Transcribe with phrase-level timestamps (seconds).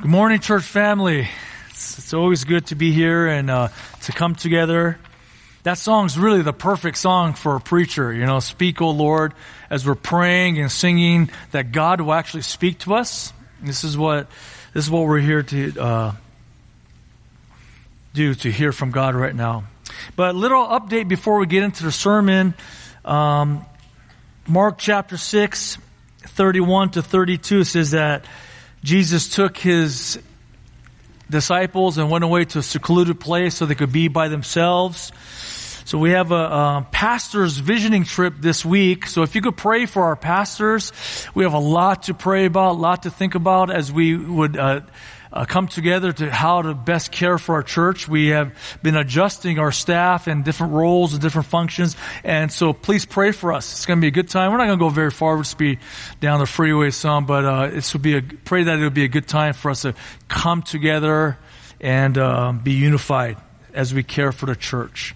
[0.00, 1.28] Good morning, church family.
[1.68, 3.68] It's, it's always good to be here and uh,
[4.04, 4.98] to come together.
[5.64, 8.10] That song's really the perfect song for a preacher.
[8.10, 9.34] You know, speak, O Lord,
[9.68, 13.34] as we're praying and singing that God will actually speak to us.
[13.60, 14.28] This is what
[14.72, 16.12] this is what we're here to uh,
[18.14, 19.64] do to hear from God right now.
[20.16, 22.54] But little update before we get into the sermon.
[23.04, 23.66] Um,
[24.48, 25.76] Mark chapter 6,
[26.20, 28.24] 31 to 32 says that
[28.82, 30.18] Jesus took his
[31.28, 35.12] disciples and went away to a secluded place so they could be by themselves.
[35.84, 39.06] So we have a, a, pastor's visioning trip this week.
[39.06, 40.92] So if you could pray for our pastors,
[41.34, 44.56] we have a lot to pray about, a lot to think about as we would
[44.56, 44.82] uh,
[45.32, 48.08] uh, come together to how to best care for our church.
[48.08, 48.52] We have
[48.82, 51.96] been adjusting our staff and different roles and different functions.
[52.24, 53.72] And so please pray for us.
[53.72, 54.50] It's going to be a good time.
[54.50, 55.34] We're not going to go very far.
[55.34, 55.78] We'll just be
[56.20, 59.08] down the freeway some, but uh, this will be a, pray that it'll be a
[59.08, 59.94] good time for us to
[60.28, 61.38] come together
[61.80, 63.36] and uh, be unified
[63.72, 65.14] as we care for the church.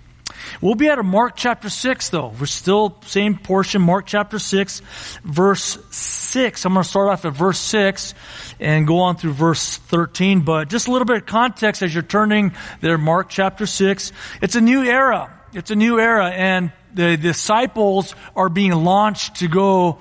[0.60, 2.32] We'll be at a Mark chapter 6 though.
[2.38, 4.82] We're still same portion, Mark chapter 6,
[5.24, 6.64] verse 6.
[6.64, 8.14] I'm going to start off at verse 6
[8.60, 12.02] and go on through verse 13, but just a little bit of context as you're
[12.02, 14.12] turning there, Mark chapter 6.
[14.42, 15.32] It's a new era.
[15.52, 19.98] It's a new era and the disciples are being launched to go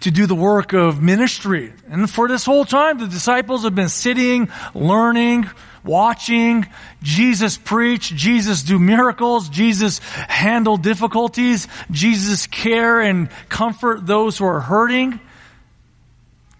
[0.00, 1.72] to do the work of ministry.
[1.88, 5.48] And for this whole time, the disciples have been sitting, learning,
[5.84, 6.66] watching
[7.02, 14.60] Jesus preach, Jesus do miracles, Jesus handle difficulties, Jesus care and comfort those who are
[14.60, 15.20] hurting.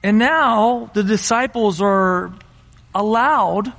[0.03, 2.35] And now the disciples are
[2.95, 3.73] allowed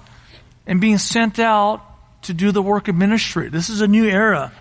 [0.66, 1.82] and being sent out
[2.24, 3.50] to do the work of ministry.
[3.50, 4.54] This is a new era.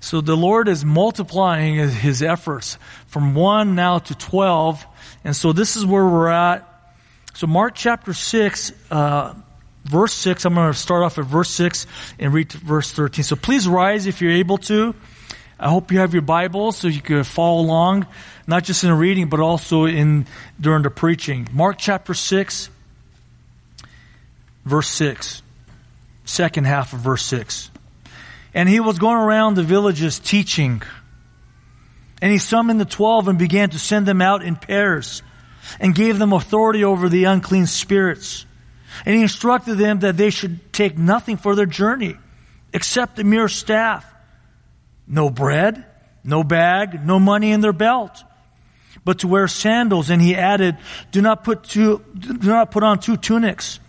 [0.00, 4.86] So the Lord is multiplying his efforts from one now to 12.
[5.24, 6.66] And so this is where we're at.
[7.34, 9.34] So Mark chapter 6, uh,
[9.84, 11.86] verse 6, I'm going to start off at verse 6
[12.18, 13.24] and read verse 13.
[13.24, 14.94] So please rise if you're able to.
[15.58, 18.06] I hope you have your Bible so you can follow along,
[18.46, 20.26] not just in reading, but also in
[20.58, 21.46] during the preaching.
[21.52, 22.70] Mark chapter 6,
[24.64, 25.42] verse 6,
[26.24, 27.70] second half of verse 6.
[28.54, 30.82] And he was going around the villages teaching.
[32.22, 35.22] And he summoned the twelve and began to send them out in pairs
[35.78, 38.44] and gave them authority over the unclean spirits.
[39.04, 42.16] And he instructed them that they should take nothing for their journey
[42.72, 44.04] except a mere staff.
[45.06, 45.84] No bread,
[46.22, 48.22] no bag, no money in their belt,
[49.04, 50.10] but to wear sandals.
[50.10, 50.76] And he added,
[51.10, 53.80] do not put two, do not put on two tunics.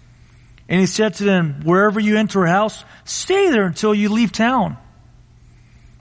[0.67, 4.31] And he said to them, wherever you enter a house, stay there until you leave
[4.31, 4.77] town.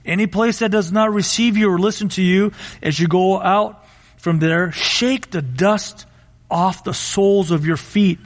[0.05, 3.85] Any place that does not receive you or listen to you as you go out
[4.17, 6.05] from there, shake the dust
[6.49, 8.19] off the soles of your feet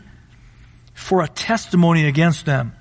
[0.96, 2.74] for a testimony against them.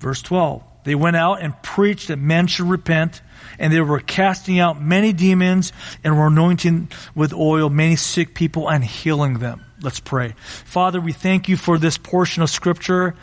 [0.00, 0.64] Verse 12.
[0.82, 3.22] They went out and preached that men should repent,
[3.58, 5.72] and they were casting out many demons
[6.02, 9.64] and were anointing with oil many sick people and healing them.
[9.80, 10.34] Let's pray.
[10.64, 13.14] Father, we thank you for this portion of scripture.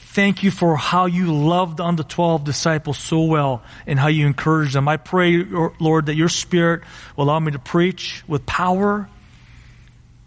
[0.00, 4.26] Thank you for how you loved on the 12 disciples so well and how you
[4.26, 4.88] encouraged them.
[4.88, 6.82] I pray, Lord, that your spirit
[7.16, 9.08] will allow me to preach with power,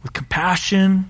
[0.03, 1.09] with compassion,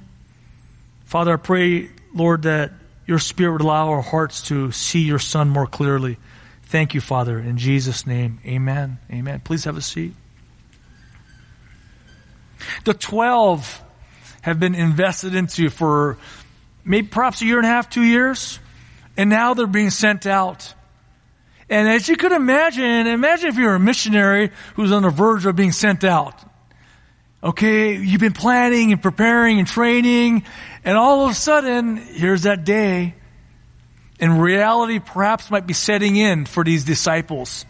[1.15, 2.73] Father, I pray, Lord, that
[3.05, 6.17] your Spirit would allow our hearts to see your Son more clearly.
[6.63, 7.39] Thank you, Father.
[7.39, 8.97] In Jesus' name, amen.
[9.09, 9.39] Amen.
[9.39, 10.13] Please have a seat.
[12.83, 13.81] The 12
[14.41, 16.17] have been invested into for
[16.83, 18.59] maybe perhaps a year and a half, two years,
[19.15, 20.73] and now they're being sent out.
[21.69, 25.55] And as you could imagine, imagine if you're a missionary who's on the verge of
[25.55, 26.43] being sent out.
[27.45, 30.45] Okay, you've been planning and preparing and training,
[30.83, 33.13] and all of a sudden, here's that day.
[34.19, 37.67] And reality perhaps might be setting in for these disciples.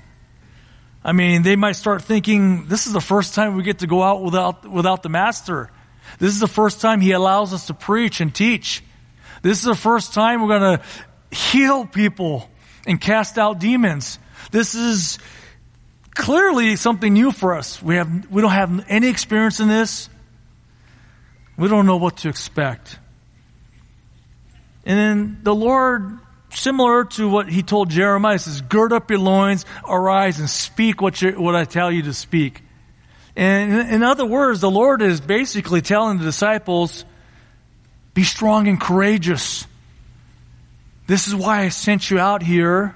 [1.03, 4.01] I mean, they might start thinking, this is the first time we get to go
[4.01, 5.69] out without, without the master.
[6.19, 8.81] This is the first time he allows us to preach and teach.
[9.41, 12.49] This is the first time we're going to heal people
[12.87, 14.19] and cast out demons.
[14.51, 15.19] This is
[16.15, 17.81] clearly something new for us.
[17.81, 20.09] We have, we don't have any experience in this.
[21.57, 22.97] We don't know what to expect.
[24.85, 26.19] And then the Lord,
[26.51, 31.21] similar to what he told Jeremiah, says, gird up your loins, arise and speak what,
[31.21, 32.61] you, what I tell you to speak.
[33.35, 37.03] And in other words, the Lord is basically telling the disciples,
[38.13, 39.67] be strong and courageous.
[41.07, 42.95] This is why I sent you out here.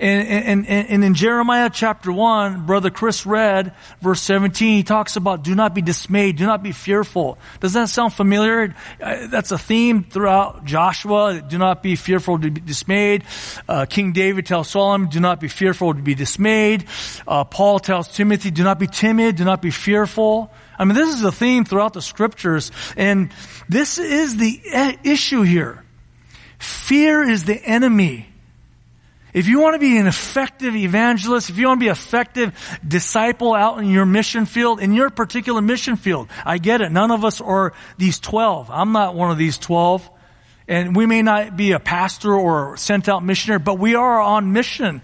[0.00, 5.44] And, and, and, in Jeremiah chapter 1, Brother Chris read verse 17, he talks about
[5.44, 7.36] do not be dismayed, do not be fearful.
[7.60, 8.74] Does that sound familiar?
[8.98, 11.42] Uh, that's a theme throughout Joshua.
[11.46, 13.24] Do not be fearful to be dismayed.
[13.68, 16.86] Uh, King David tells Solomon, do not be fearful to be dismayed.
[17.28, 20.50] Uh, Paul tells Timothy, do not be timid, do not be fearful.
[20.78, 23.30] I mean, this is a theme throughout the scriptures, and
[23.68, 25.84] this is the issue here.
[26.58, 28.30] Fear is the enemy
[29.32, 32.80] if you want to be an effective evangelist, if you want to be an effective
[32.86, 36.90] disciple out in your mission field, in your particular mission field, I get it.
[36.90, 38.70] None of us are these 12.
[38.70, 40.08] I'm not one of these 12.
[40.66, 44.52] And we may not be a pastor or sent out missionary, but we are on
[44.52, 45.02] mission.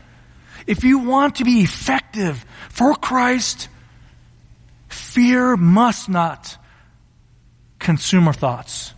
[0.67, 3.69] If you want to be effective for Christ,
[4.89, 6.57] fear must not
[7.79, 8.93] consume our thoughts.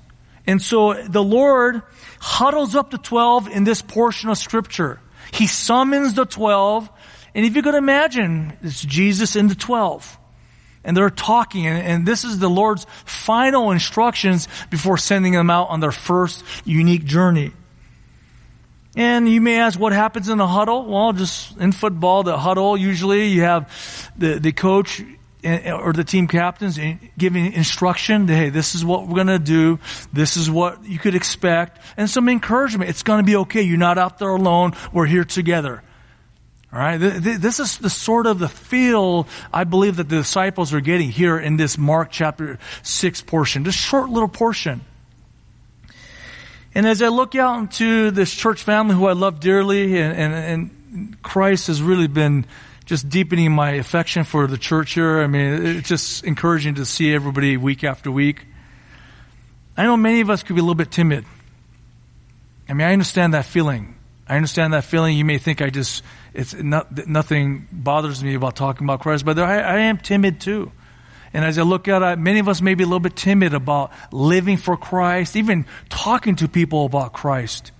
[0.46, 1.82] And so the Lord
[2.20, 4.98] huddles up the 12 in this portion of scripture.
[5.32, 6.90] He summons the 12,
[7.34, 10.18] and if you could imagine, it's Jesus and the 12.
[10.84, 15.68] And they're talking, and, and this is the Lord's final instructions before sending them out
[15.70, 17.52] on their first unique journey.
[18.96, 20.84] And you may ask, what happens in the huddle?
[20.86, 25.02] Well, just in football, the huddle, usually you have the, the coach
[25.44, 26.78] or the team captains
[27.16, 28.26] giving instruction.
[28.26, 29.78] Hey, this is what we're going to do.
[30.12, 31.80] This is what you could expect.
[31.96, 32.90] And some encouragement.
[32.90, 33.62] It's going to be okay.
[33.62, 34.74] You're not out there alone.
[34.92, 35.82] We're here together.
[36.72, 36.98] All right.
[36.98, 41.38] This is the sort of the feel I believe that the disciples are getting here
[41.38, 44.82] in this Mark chapter 6 portion, this short little portion.
[46.74, 50.34] And as I look out into this church family who I love dearly and, and,
[50.34, 52.44] and Christ has really been
[52.88, 55.20] just deepening my affection for the church here.
[55.20, 58.46] I mean, it's just encouraging to see everybody week after week.
[59.76, 61.26] I know many of us could be a little bit timid.
[62.66, 63.94] I mean, I understand that feeling.
[64.26, 65.18] I understand that feeling.
[65.18, 66.02] You may think I just,
[66.32, 70.72] it's not, nothing bothers me about talking about Christ, but I, I am timid too.
[71.34, 73.52] And as I look at it, many of us may be a little bit timid
[73.52, 77.70] about living for Christ, even talking to people about Christ.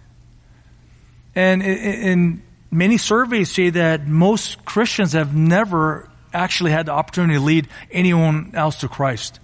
[1.34, 7.40] And, and many surveys say that most Christians have never actually had the opportunity to
[7.40, 9.40] lead anyone else to Christ.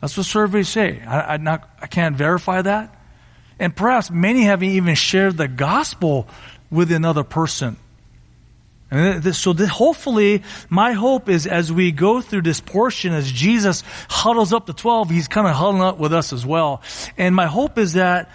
[0.00, 1.00] That's what surveys say.
[1.00, 2.94] I, I, not, I can't verify that.
[3.58, 6.26] And perhaps many haven't even shared the gospel
[6.70, 7.76] with another person.
[8.90, 13.30] And this, so this, hopefully, my hope is as we go through this portion, as
[13.30, 16.82] Jesus huddles up the 12, he's kind of huddling up with us as well.
[17.16, 18.30] And my hope is that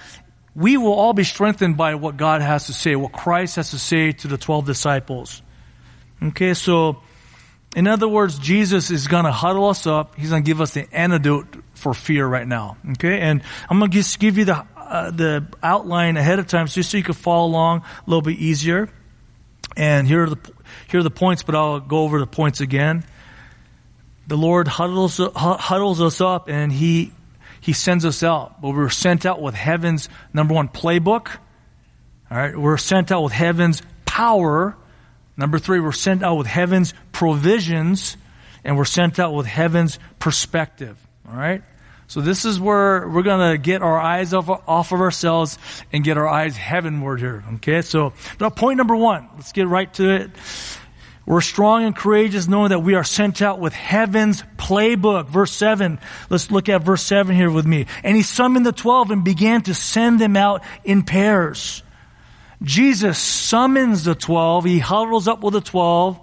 [0.57, 3.79] we will all be strengthened by what God has to say, what Christ has to
[3.79, 5.43] say to the 12 disciples.
[6.21, 6.97] Okay, so
[7.75, 10.15] in other words, Jesus is going to huddle us up.
[10.15, 12.77] He's going to give us the antidote for fear right now.
[12.93, 16.65] Okay, and I'm going to just give you the uh, the outline ahead of time,
[16.65, 18.89] just so you can follow along a little bit easier.
[19.75, 20.39] And here are the
[20.89, 23.05] here are the points, but I'll go over the points again.
[24.25, 27.11] The Lord huddles huddles us up, and He
[27.67, 28.61] he sends us out.
[28.61, 31.27] But we're sent out with heaven's number one playbook.
[32.31, 32.57] All right.
[32.57, 34.77] We're sent out with heaven's power.
[35.35, 38.15] Number three, we're sent out with heaven's provisions
[38.63, 40.97] and we're sent out with heaven's perspective.
[41.27, 41.61] All right.
[42.07, 45.59] So this is where we're going to get our eyes off, off of ourselves
[45.91, 47.43] and get our eyes heavenward here.
[47.55, 47.81] Okay.
[47.81, 50.31] So now point number one, let's get right to it.
[51.27, 55.27] We're strong and courageous knowing that we are sent out with heaven's playbook.
[55.27, 55.99] Verse 7.
[56.29, 57.85] Let's look at verse 7 here with me.
[58.01, 61.83] And he summoned the twelve and began to send them out in pairs.
[62.63, 64.63] Jesus summons the twelve.
[64.63, 66.17] He huddles up with the twelve.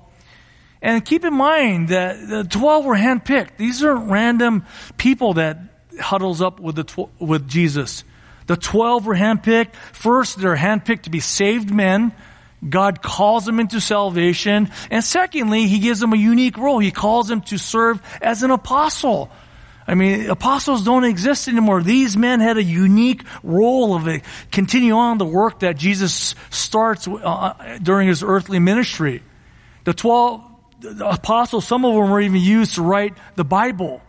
[0.81, 3.59] And keep in mind that the twelve were handpicked.
[3.59, 4.65] These aren't random
[4.97, 5.59] people that
[6.01, 8.05] huddles up with the tw- with Jesus.
[8.47, 9.75] The twelve were handpicked.
[9.93, 12.13] First, they're handpicked to be saved men.
[12.69, 14.71] God calls him into salvation.
[14.91, 16.79] And secondly, He gives him a unique role.
[16.79, 19.31] He calls him to serve as an apostle.
[19.87, 21.83] I mean, apostles don't exist anymore.
[21.83, 27.07] These men had a unique role of it, continue on the work that Jesus starts
[27.07, 29.23] uh, during his earthly ministry.
[29.85, 30.43] The 12
[30.85, 34.03] the apostles, some of them were even used to write the Bible.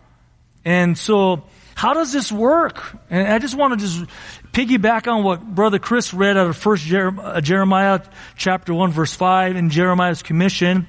[0.64, 1.44] And so,
[1.74, 2.84] how does this work?
[3.10, 4.06] And I just want to just
[4.56, 8.00] piggyback on what Brother Chris read out of First uh, Jeremiah
[8.38, 10.88] chapter 1 verse 5 in Jeremiah's commission.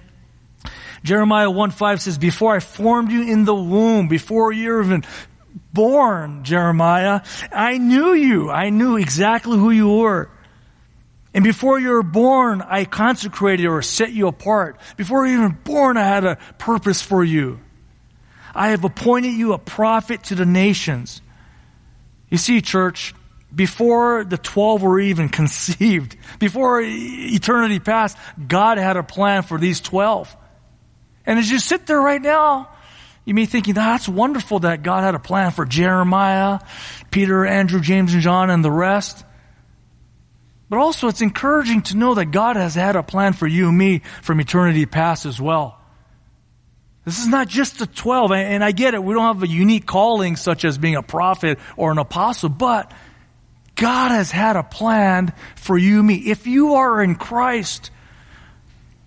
[1.03, 5.03] Jeremiah 1 5 says, Before I formed you in the womb, before you're even
[5.73, 8.51] born, Jeremiah, I knew you.
[8.51, 10.31] I knew exactly who you were.
[11.35, 14.79] And before you were born, I consecrated or set you apart.
[14.97, 17.59] Before you were even born, I had a purpose for you.
[18.55, 21.21] I have appointed you a prophet to the nations.
[22.31, 23.13] You see, church,
[23.57, 29.81] Before the 12 were even conceived, before eternity passed, God had a plan for these
[29.81, 30.37] 12.
[31.25, 32.69] And as you sit there right now,
[33.25, 36.61] you may be thinking, that's wonderful that God had a plan for Jeremiah,
[37.11, 39.25] Peter, Andrew, James, and John, and the rest.
[40.69, 43.79] But also, it's encouraging to know that God has had a plan for you and
[43.79, 45.81] me from eternity past as well.
[47.05, 49.87] This is not just the 12, and I get it, we don't have a unique
[49.87, 52.93] calling such as being a prophet or an apostle, but
[53.77, 56.15] God has had a plan for you me.
[56.15, 57.91] If you are in Christ,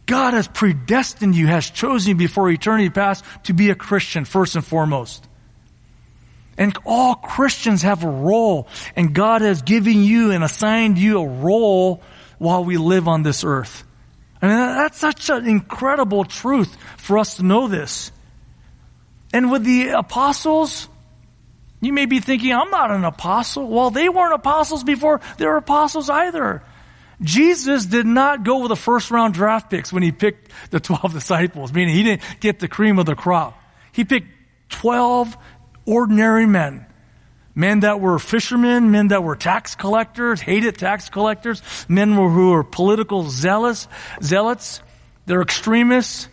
[0.06, 4.56] God has predestined you, has chosen you before eternity past to be a Christian first
[4.56, 5.28] and foremost.
[6.58, 11.28] And all Christians have a role, and God has given you and assigned you a
[11.28, 12.02] role
[12.38, 13.84] while we live on this earth.
[14.42, 18.12] I mean, that's such an incredible truth for us to know this.
[19.32, 20.88] And with the apostles,
[21.82, 23.68] you may be thinking, I'm not an apostle.
[23.68, 26.62] Well, they weren't apostles before they were apostles either.
[27.22, 31.14] Jesus did not go with the first round draft picks when he picked the 12
[31.14, 33.62] disciples, meaning he didn't get the cream of the crop.
[33.92, 34.28] He picked
[34.70, 35.36] 12
[35.86, 36.86] ordinary men.
[37.56, 42.64] Men that were fishermen, men that were tax collectors, hated tax collectors, men who were
[42.64, 43.88] political zealots,
[44.22, 44.82] zealots,
[45.26, 46.30] they're extremists.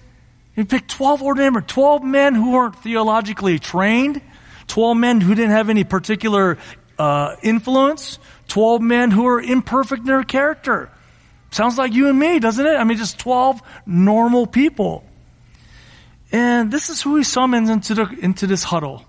[0.55, 4.21] He picked 12 ordinary men, 12 men who weren't theologically trained,
[4.69, 6.59] 12 men who didn't have any particular
[6.99, 8.19] uh, influence,
[8.49, 10.91] 12 men who are imperfect in their character.
[11.51, 12.77] Sounds like you and me, doesn't it?
[12.77, 15.05] I mean, just 12 normal people.
[16.33, 19.05] And this is who he summons into, the, into this huddle.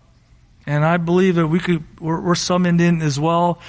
[0.66, 3.60] And I believe that we could, we're, we're summoned in as well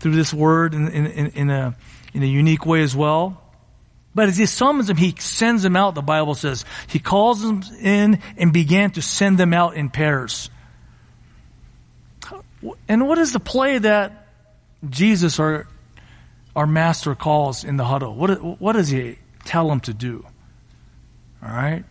[0.00, 1.76] through this word in, in, in, a,
[2.12, 3.40] in a unique way as well.
[4.14, 6.64] But as he summons them, he sends them out, the Bible says.
[6.86, 10.50] He calls them in and began to send them out in pairs.
[12.88, 14.24] And what is the play that
[14.88, 15.66] Jesus, our,
[16.54, 18.14] our master, calls in the huddle.
[18.14, 20.24] What, what does he tell them to do?
[21.42, 21.84] All right?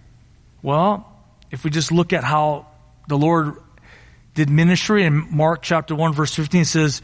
[0.61, 1.09] Well,
[1.51, 2.67] if we just look at how
[3.07, 3.55] the Lord
[4.33, 7.01] did ministry in Mark chapter 1 verse 15 says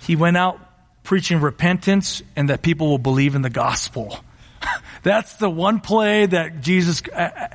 [0.00, 0.58] he went out
[1.02, 4.18] preaching repentance and that people will believe in the gospel.
[5.02, 7.48] That's the one play that Jesus uh, uh,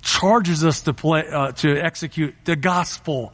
[0.00, 3.32] charges us to play uh, to execute the gospel.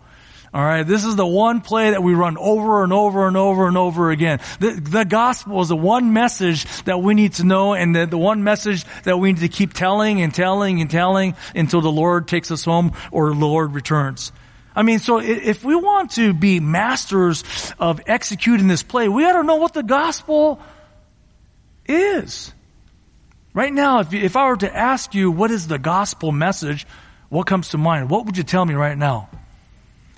[0.52, 0.83] All right.
[0.83, 4.11] This is the one play that we run over and over and over and over
[4.11, 4.40] again.
[4.59, 8.19] The, the gospel is the one message that we need to know and the, the
[8.19, 12.26] one message that we need to keep telling and telling and telling until the Lord
[12.26, 14.33] takes us home or the Lord returns.
[14.75, 17.45] I mean, so if we want to be masters
[17.78, 20.61] of executing this play, we got to know what the gospel
[21.87, 22.52] is.
[23.54, 26.87] Right now, if, if I were to ask you what is the gospel message,
[27.28, 28.11] what comes to mind?
[28.11, 29.28] What would you tell me right now?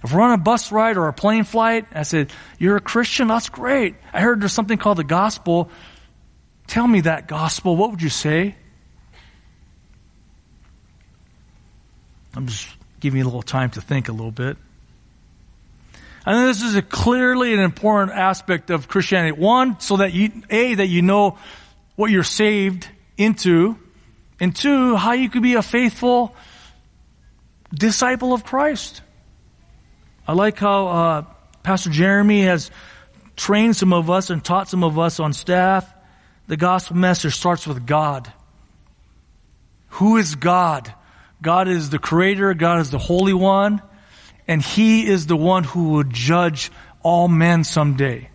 [0.04, 3.28] If we're on a bus ride or a plane flight, I said, You're a Christian?
[3.28, 3.94] That's great.
[4.12, 5.70] I heard there's something called the gospel.
[6.66, 7.76] Tell me that gospel.
[7.76, 8.56] What would you say?
[12.34, 12.66] I'm just
[12.98, 14.56] giving you a little time to think a little bit.
[16.24, 19.32] And this is a clearly an important aspect of Christianity.
[19.32, 21.36] One, so that you, A, that you know
[21.96, 23.76] what you're saved into,
[24.40, 26.34] and two, how you could be a faithful
[27.74, 29.02] disciple of Christ.
[30.26, 31.24] I like how uh,
[31.62, 32.70] Pastor Jeremy has
[33.36, 35.92] trained some of us and taught some of us on staff.
[36.46, 38.32] The gospel message starts with God.
[39.96, 40.92] Who is God?
[41.40, 43.82] God is the creator, God is the Holy One,
[44.46, 46.70] and He is the one who will judge
[47.02, 48.30] all men someday.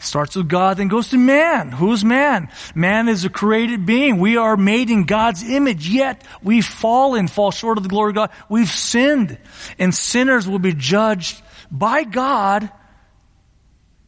[0.00, 1.72] Starts with God, then goes to man.
[1.72, 2.50] Who's man?
[2.74, 4.18] Man is a created being.
[4.18, 8.14] We are made in God's image, yet we've fallen, fall short of the glory of
[8.14, 8.30] God.
[8.48, 9.38] We've sinned.
[9.76, 12.70] And sinners will be judged by God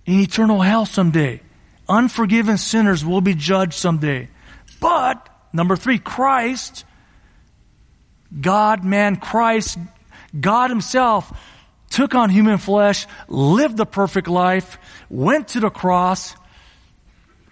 [0.07, 1.41] in eternal hell someday.
[1.89, 4.29] Unforgiven sinners will be judged someday.
[4.79, 6.85] But, number three, Christ,
[8.41, 9.77] God, man, Christ,
[10.39, 11.33] God himself
[11.91, 14.79] took on human flesh, lived the perfect life,
[15.11, 16.35] went to the cross,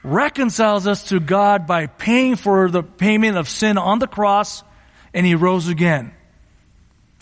[0.02, 4.62] reconciles us to God by paying for the payment of sin on the cross,
[5.12, 6.14] and he rose again.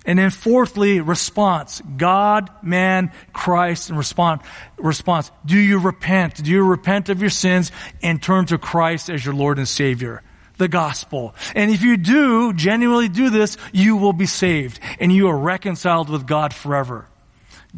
[0.05, 1.83] And then fourthly, response.
[1.97, 4.43] God, man, Christ, and respond,
[4.77, 5.33] response.
[5.45, 6.45] Do you repent?
[6.45, 10.23] Do you repent of your sins and turn to Christ as your Lord and Savior?
[10.59, 11.35] The gospel.
[11.55, 16.09] And if you do, genuinely do this, you will be saved and you are reconciled
[16.09, 17.07] with God forever.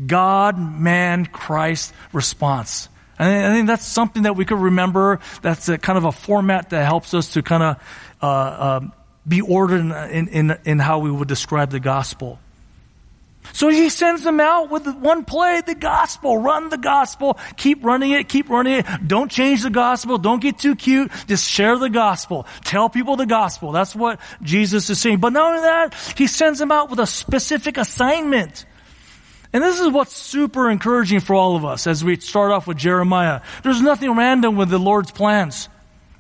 [0.07, 2.89] God, man, Christ response.
[3.19, 5.19] And I think that's something that we could remember.
[5.43, 7.77] That's a kind of a format that helps us to kind of
[8.23, 8.81] uh, uh,
[9.27, 12.39] be ordered in, in, in how we would describe the gospel.
[13.53, 16.39] So he sends them out with one play, the gospel.
[16.39, 17.39] Run the gospel.
[17.57, 18.29] Keep running it.
[18.29, 18.87] Keep running it.
[19.07, 20.19] Don't change the gospel.
[20.19, 21.11] Don't get too cute.
[21.27, 22.47] Just share the gospel.
[22.65, 23.73] Tell people the gospel.
[23.73, 25.19] That's what Jesus is saying.
[25.19, 28.67] But not only that, he sends them out with a specific assignment.
[29.53, 32.77] And this is what's super encouraging for all of us as we start off with
[32.77, 33.41] Jeremiah.
[33.63, 35.69] There's nothing random with the Lord's plans.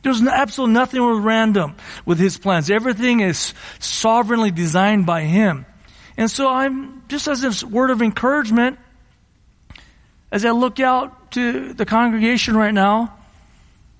[0.02, 1.75] There's absolutely nothing random
[2.06, 2.70] with His plans.
[2.70, 5.66] Everything is sovereignly designed by Him.
[6.18, 8.76] And so I'm, just as a word of encouragement,
[10.32, 13.14] as I look out to the congregation right now,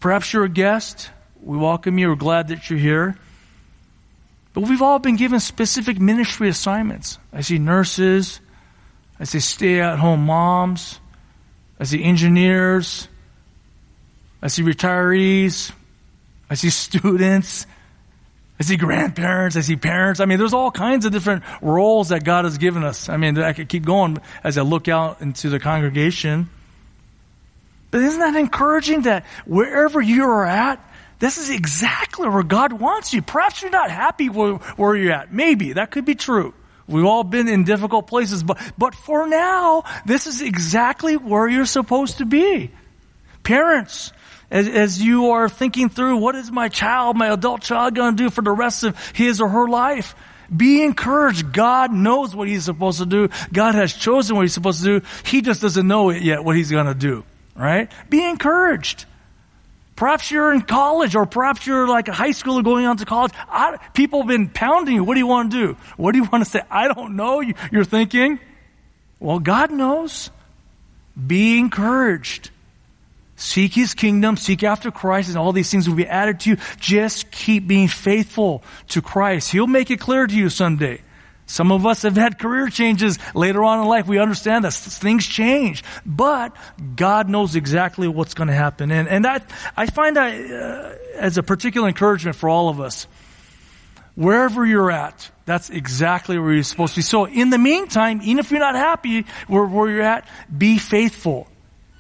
[0.00, 1.10] perhaps you're a guest.
[1.40, 2.08] We welcome you.
[2.08, 3.16] We're glad that you're here.
[4.52, 7.18] But we've all been given specific ministry assignments.
[7.32, 8.40] I see nurses.
[9.20, 10.98] I see stay at home moms.
[11.78, 13.06] I see engineers.
[14.42, 15.70] I see retirees.
[16.50, 17.64] I see students.
[18.61, 19.57] I see grandparents.
[19.57, 20.21] I see parents.
[20.21, 23.09] I mean, there's all kinds of different roles that God has given us.
[23.09, 26.50] I mean, I could keep going as I look out into the congregation.
[27.91, 30.85] But isn't that encouraging that wherever you are at,
[31.21, 33.23] this is exactly where God wants you.
[33.23, 35.33] Perhaps you're not happy where, where you're at.
[35.33, 35.73] Maybe.
[35.73, 36.53] That could be true.
[36.87, 41.67] We've all been in difficult places, but, but for now, this is exactly where you're
[41.67, 42.71] supposed to be.
[43.43, 44.12] Parents,
[44.50, 48.23] as, as you are thinking through what is my child, my adult child going to
[48.25, 50.14] do for the rest of his or her life?
[50.55, 51.52] Be encouraged.
[51.52, 53.28] God knows what he's supposed to do.
[53.52, 55.07] God has chosen what he's supposed to do.
[55.25, 57.25] He just doesn't know it yet what he's going to do.
[57.55, 57.90] Right?
[58.09, 59.05] Be encouraged.
[59.97, 63.33] Perhaps you're in college or perhaps you're like a high schooler going on to college.
[63.49, 65.05] I, people have been pounding you.
[65.05, 65.76] What do you want to do?
[65.97, 66.61] What do you want to say?
[66.71, 67.40] I don't know.
[67.40, 68.38] You're thinking,
[69.19, 70.31] well, God knows.
[71.26, 72.50] Be encouraged.
[73.38, 76.57] Seek his kingdom, seek after Christ, and all these things will be added to you.
[76.80, 79.52] Just keep being faithful to Christ.
[79.52, 81.00] He'll make it clear to you someday.
[81.47, 84.09] Some of us have had career changes later on in life.
[84.09, 86.57] We understand that things change, but
[86.97, 88.90] God knows exactly what's going to happen.
[88.90, 93.07] And, and that, I find that uh, as a particular encouragement for all of us.
[94.16, 97.02] Wherever you're at, that's exactly where you're supposed to be.
[97.02, 101.47] So in the meantime, even if you're not happy where, where you're at, be faithful.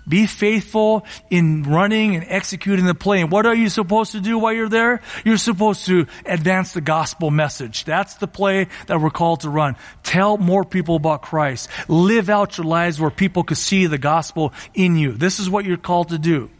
[0.08, 3.30] Be faithful in running and executing the plan.
[3.30, 5.02] What are you supposed to do while you're there?
[5.24, 7.84] You're supposed to advance the gospel message.
[7.84, 9.76] That's the play that we're called to run.
[10.02, 11.68] Tell more people about Christ.
[11.88, 15.12] Live out your lives where people could see the gospel in you.
[15.12, 16.50] This is what you're called to do.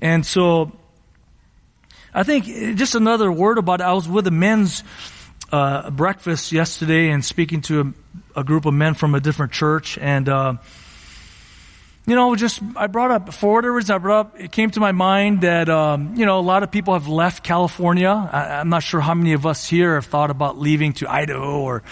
[0.00, 0.72] And so,
[2.12, 3.84] I think just another word about it.
[3.84, 4.82] I was with a men's
[5.52, 7.94] uh, breakfast yesterday and speaking to
[8.34, 10.54] a, a, group of men from a different church and, uh,
[12.06, 14.40] you know, just I brought up for whatever I brought up.
[14.40, 17.44] It came to my mind that um, you know a lot of people have left
[17.44, 18.08] California.
[18.08, 21.60] I, am not sure how many of us here have thought about leaving to Idaho
[21.60, 21.82] or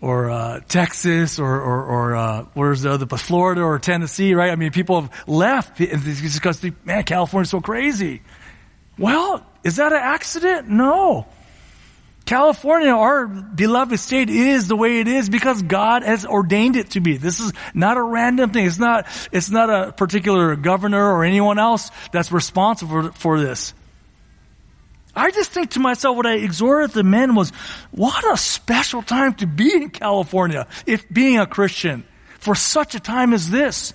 [0.00, 4.50] or uh, Texas or or, or uh, where's the other, Florida or Tennessee, right?
[4.50, 8.22] I mean, people have left because man, California's so crazy.
[8.98, 10.68] Well, is that an accident?
[10.68, 11.26] No.
[12.26, 17.00] California, our beloved state, is the way it is because God has ordained it to
[17.00, 17.16] be.
[17.16, 18.66] This is not a random thing.
[18.66, 23.74] It's not, it's not a particular governor or anyone else that's responsible for, for this.
[25.14, 27.50] I just think to myself, what I exhorted the men was,
[27.92, 32.04] what a special time to be in California, if being a Christian,
[32.40, 33.94] for such a time as this.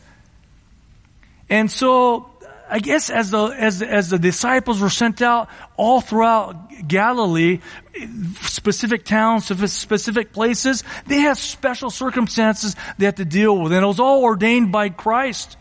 [1.50, 2.31] And so,
[2.71, 7.60] I guess as the, as, as the disciples were sent out all throughout Galilee,
[8.39, 13.73] specific towns, specific places, they had special circumstances they had to deal with.
[13.73, 15.57] And it was all ordained by Christ.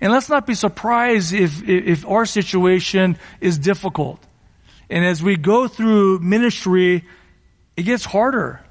[0.00, 4.18] And let's not be surprised if, if our situation is difficult.
[4.88, 7.04] And as we go through ministry,
[7.76, 8.62] it gets harder.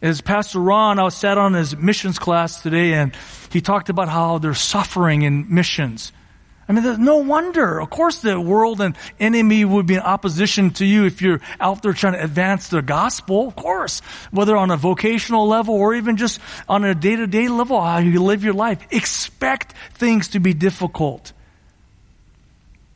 [0.00, 3.16] As Pastor Ron, I was sat on his missions class today and
[3.50, 6.12] he talked about how they're suffering in missions.
[6.72, 7.80] I mean, no wonder.
[7.82, 11.82] Of course, the world and enemy would be in opposition to you if you're out
[11.82, 13.48] there trying to advance the gospel.
[13.48, 17.48] Of course, whether on a vocational level or even just on a day to day
[17.48, 18.86] level, how you live your life.
[18.90, 21.34] Expect things to be difficult.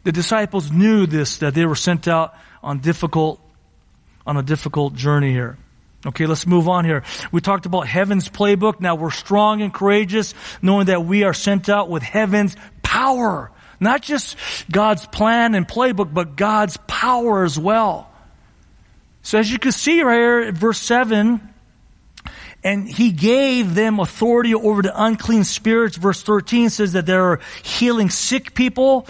[0.05, 3.43] The disciples knew this, that they were sent out on difficult,
[4.27, 5.59] on a difficult journey here.
[6.07, 7.03] Okay, let's move on here.
[7.31, 8.81] We talked about heaven's playbook.
[8.81, 13.51] Now we're strong and courageous, knowing that we are sent out with heaven's power.
[13.81, 14.37] Not just
[14.71, 18.11] God's plan and playbook, but God's power as well.
[19.23, 21.41] So as you can see right here verse 7,
[22.63, 25.97] And he gave them authority over the unclean spirits.
[25.97, 29.07] Verse 13 says that they're healing sick people.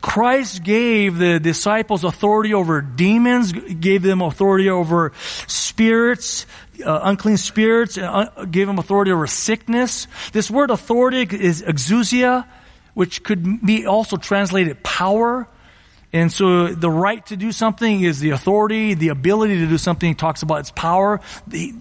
[0.00, 5.12] Christ gave the disciples authority over demons, gave them authority over
[5.46, 6.46] spirits,
[6.84, 10.06] uh, unclean spirits, uh, gave them authority over sickness.
[10.32, 12.46] This word authority is exousia,
[12.94, 15.46] which could be also translated power.
[16.12, 20.14] And so the right to do something is the authority, the ability to do something
[20.14, 21.20] talks about its power.
[21.46, 21.72] The,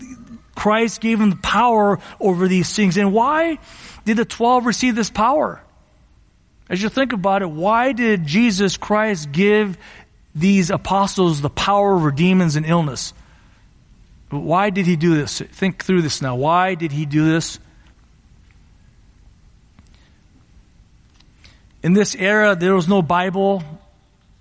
[0.55, 2.97] Christ gave them the power over these things.
[2.97, 3.59] And why
[4.05, 5.61] did the 12 receive this power?
[6.69, 9.77] As you think about it, why did Jesus Christ give
[10.35, 13.13] these apostles the power over demons and illness?
[14.29, 15.39] Why did he do this?
[15.39, 16.35] Think through this now.
[16.35, 17.57] Why did he do this?
[21.81, 23.63] In this era, there was no Bible.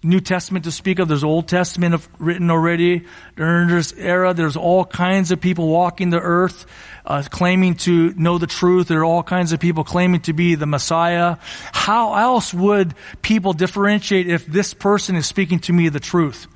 [0.03, 1.09] New Testament to speak of.
[1.09, 3.05] There's Old Testament written already.
[3.37, 6.67] During this era, there's all kinds of people walking the earth,
[7.05, 8.89] uh, claiming to know the truth.
[8.89, 11.37] There are all kinds of people claiming to be the Messiah.
[11.73, 16.47] How else would people differentiate if this person is speaking to me the truth?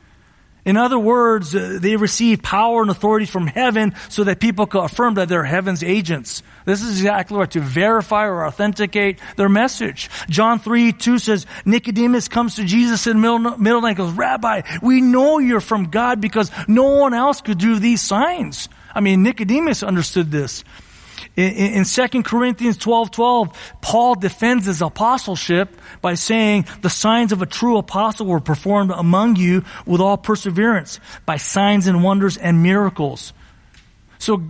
[0.65, 4.85] In other words, uh, they receive power and authority from heaven so that people can
[4.85, 6.43] affirm that they're heaven's agents.
[6.65, 10.09] This is exactly right, to verify or authenticate their message.
[10.29, 14.13] John 3, 2 says, Nicodemus comes to Jesus in the middle, middle night and goes,
[14.13, 18.69] Rabbi, we know you're from God because no one else could do these signs.
[18.95, 20.63] I mean, Nicodemus understood this.
[21.37, 27.41] In, in 2 Corinthians 12, 12, Paul defends his apostleship by saying the signs of
[27.41, 32.63] a true apostle were performed among you with all perseverance by signs and wonders and
[32.63, 33.33] miracles.
[34.19, 34.43] So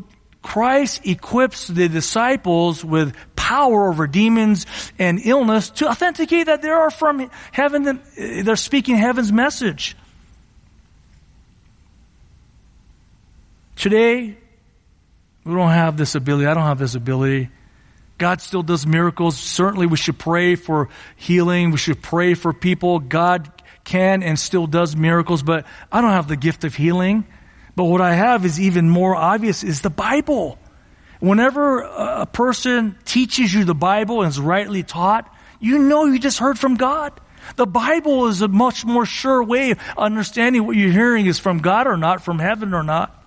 [0.42, 4.66] Christ equips the disciples with power over demons
[4.98, 9.96] and illness to authenticate that they are from heaven, they're speaking heaven's message.
[13.76, 14.36] Today,
[15.44, 16.46] we don't have this ability.
[16.46, 17.50] I don't have this ability.
[18.18, 19.36] God still does miracles.
[19.36, 21.72] Certainly we should pray for healing.
[21.72, 23.00] We should pray for people.
[23.00, 23.50] God
[23.84, 27.26] can and still does miracles, but I don't have the gift of healing.
[27.74, 30.58] But what I have is even more obvious is the Bible.
[31.20, 36.38] Whenever a person teaches you the Bible and is rightly taught, you know you just
[36.38, 37.12] heard from God.
[37.56, 41.58] The Bible is a much more sure way of understanding what you're hearing is from
[41.58, 43.21] God or not, from heaven or not.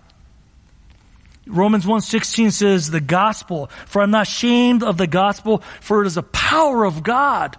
[1.47, 6.15] Romans 1:16 says the gospel, for I'm not ashamed of the gospel, for it is
[6.15, 7.57] the power of God.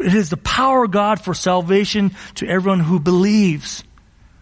[0.00, 3.84] It is the power of God for salvation to everyone who believes.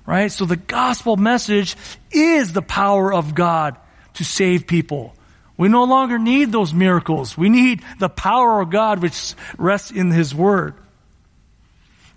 [0.06, 0.30] Right?
[0.30, 1.76] So the gospel message
[2.10, 3.76] is the power of God
[4.14, 5.14] to save people.
[5.56, 7.36] We no longer need those miracles.
[7.36, 10.74] We need the power of God which rests in His Word.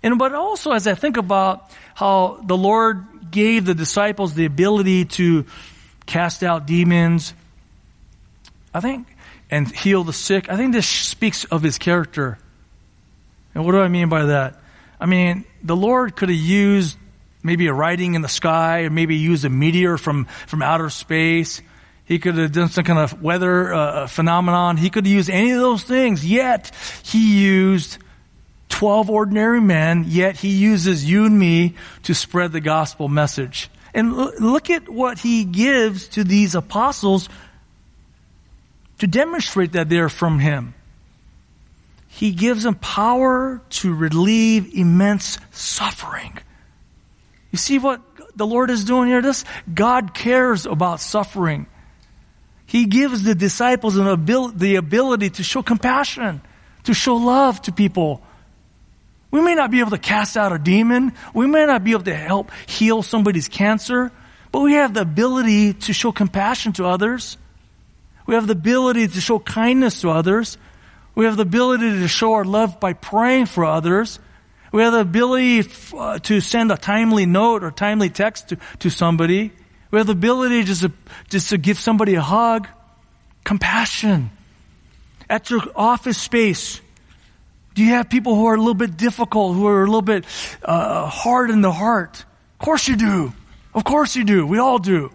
[0.02, 5.06] And but also as I think about how the Lord gave the disciples the ability
[5.06, 5.46] to
[6.06, 7.34] cast out demons,
[8.72, 9.06] I think,
[9.50, 10.50] and heal the sick.
[10.50, 12.38] I think this speaks of his character.
[13.54, 14.60] And what do I mean by that?
[15.00, 16.96] I mean, the Lord could have used
[17.42, 21.60] maybe a writing in the sky, or maybe used a meteor from, from outer space.
[22.06, 24.76] He could have done some kind of weather uh, phenomenon.
[24.76, 26.24] He could have used any of those things.
[26.24, 27.98] Yet, he used
[28.70, 33.70] 12 ordinary men, yet he uses you and me to spread the gospel message.
[33.94, 37.28] And look at what he gives to these apostles
[38.98, 40.74] to demonstrate that they're from him.
[42.08, 46.36] He gives them power to relieve immense suffering.
[47.52, 48.00] You see what
[48.36, 49.22] the Lord is doing here?
[49.22, 51.66] This God cares about suffering.
[52.66, 56.40] He gives the disciples an abil- the ability to show compassion,
[56.84, 58.22] to show love to people.
[59.34, 61.12] We may not be able to cast out a demon.
[61.34, 64.12] We may not be able to help heal somebody's cancer,
[64.52, 67.36] but we have the ability to show compassion to others.
[68.26, 70.56] We have the ability to show kindness to others.
[71.16, 74.20] We have the ability to show our love by praying for others.
[74.70, 78.88] We have the ability uh, to send a timely note or timely text to, to
[78.88, 79.50] somebody.
[79.90, 80.92] We have the ability just to,
[81.28, 82.68] just to give somebody a hug.
[83.42, 84.30] Compassion.
[85.28, 86.80] At your office space,
[87.74, 90.24] do you have people who are a little bit difficult, who are a little bit
[90.62, 92.24] uh, hard in the heart?
[92.60, 93.32] Of course you do.
[93.74, 94.46] Of course you do.
[94.46, 95.12] We all do.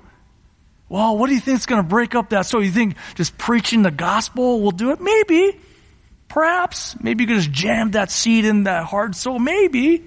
[0.89, 2.45] Well, what do you think is going to break up that?
[2.45, 4.99] So you think just preaching the gospel will do it?
[4.99, 5.57] Maybe.
[6.27, 6.95] Perhaps.
[7.01, 9.39] Maybe you could just jam that seed in that hard soul.
[9.39, 10.05] Maybe.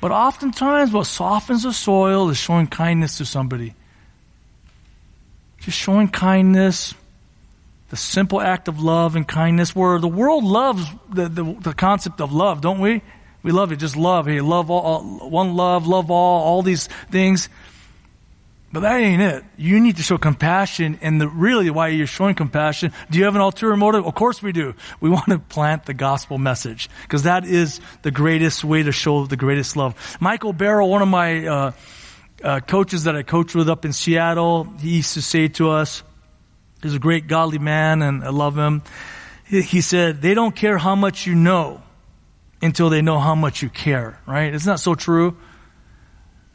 [0.00, 3.74] But oftentimes what softens the soil is showing kindness to somebody.
[5.60, 6.94] Just showing kindness,
[7.90, 12.20] the simple act of love and kindness where the world loves the, the, the, concept
[12.20, 13.02] of love, don't we?
[13.42, 14.26] We love it, just love.
[14.26, 17.48] Hey, love all, all, one love, love all, all these things.
[18.70, 19.44] But that ain't it.
[19.56, 23.34] You need to show compassion, and the, really why you're showing compassion, do you have
[23.34, 24.04] an ulterior motive?
[24.04, 24.74] Of course we do.
[25.00, 29.24] We want to plant the gospel message, because that is the greatest way to show
[29.24, 30.18] the greatest love.
[30.20, 31.72] Michael Barrow, one of my uh,
[32.44, 36.02] uh, coaches that I coached with up in Seattle, he used to say to us,
[36.82, 38.82] he's a great godly man, and I love him.
[39.46, 41.82] He, said, they don't care how much you know
[42.60, 44.52] until they know how much you care, right?
[44.52, 45.36] Isn't that so true?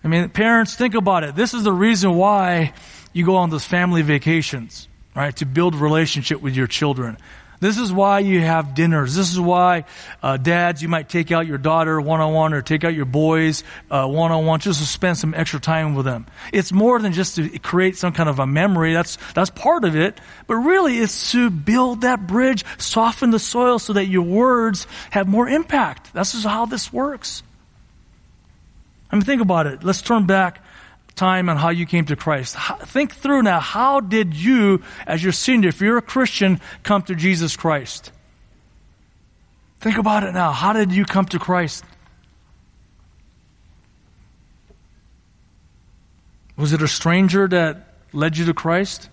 [0.04, 1.36] I mean, parents, think about it.
[1.36, 2.74] This is the reason why
[3.14, 5.36] you go on those family vacations, right?
[5.38, 7.18] To build relationship with your children.
[7.64, 9.16] This is why you have dinners.
[9.16, 9.86] This is why,
[10.22, 13.06] uh, dads, you might take out your daughter one on one or take out your
[13.06, 16.26] boys one on one just to spend some extra time with them.
[16.52, 18.92] It's more than just to create some kind of a memory.
[18.92, 20.20] That's, that's part of it.
[20.46, 25.30] But really, it's to build that bridge, soften the soil so that your words have
[25.30, 26.14] more impact.
[26.14, 27.44] That's is how this works.
[29.10, 29.86] I mean, think about it.
[29.86, 30.63] Let's turn back
[31.16, 32.56] time on how you came to Christ.
[32.86, 37.16] Think through now, how did you, as your senior, if you're a Christian, come to
[37.16, 38.12] Jesus Christ?
[39.80, 40.52] Think about it now.
[40.52, 41.84] How did you come to Christ?
[46.56, 49.10] Was it a stranger that led you to Christ?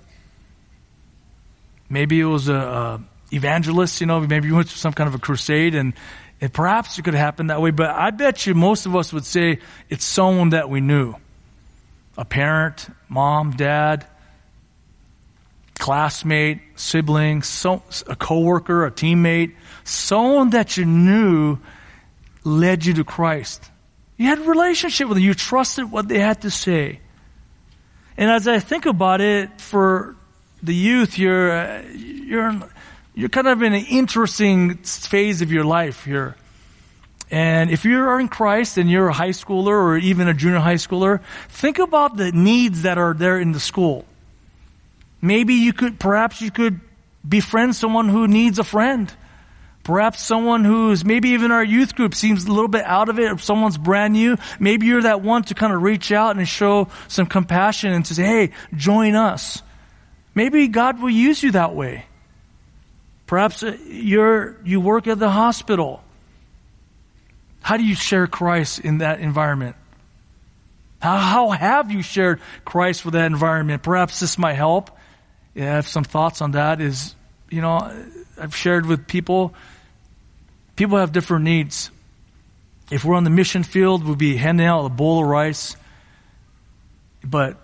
[1.89, 3.01] Maybe it was a, a
[3.33, 5.95] evangelist, you know, maybe you went to some kind of a crusade and
[6.43, 9.27] and perhaps it could happen that way, but I bet you most of us would
[9.27, 9.59] say
[9.91, 11.15] it's someone that we knew.
[12.17, 14.07] A parent, mom, dad,
[15.79, 21.59] classmate, sibling, so, a coworker, a teammate, someone that you knew
[22.45, 23.71] led you to Christ.
[24.17, 25.25] You had a relationship with them.
[25.25, 27.01] You trusted what they had to say.
[28.17, 30.15] And as I think about it, for
[30.63, 32.61] the youth, you're, uh, you're,
[33.15, 36.37] you're kind of in an interesting phase of your life here.
[37.31, 40.59] And if you are in Christ and you're a high schooler or even a junior
[40.59, 44.05] high schooler, think about the needs that are there in the school.
[45.23, 46.81] Maybe you could, perhaps you could
[47.29, 49.13] befriend someone who needs a friend.
[49.85, 53.33] Perhaps someone who's, maybe even our youth group seems a little bit out of it,
[53.33, 54.37] or someone's brand new.
[54.59, 58.15] Maybe you're that one to kind of reach out and show some compassion and to
[58.15, 59.63] say, hey, join us.
[60.35, 62.07] Maybe God will use you that way.
[63.27, 66.03] Perhaps uh, you're, you work at the hospital.
[67.61, 69.77] How do you share Christ in that environment?
[71.01, 73.83] How, how have you shared Christ with that environment?
[73.83, 74.91] Perhaps this might help.
[75.55, 76.81] Yeah, I have some thoughts on that.
[76.81, 77.15] Is,
[77.49, 77.91] you know,
[78.39, 79.55] I've shared with people,
[80.77, 81.91] people have different needs.
[82.91, 85.77] If we're on the mission field, we'll be handing out a bowl of rice.
[87.25, 87.57] But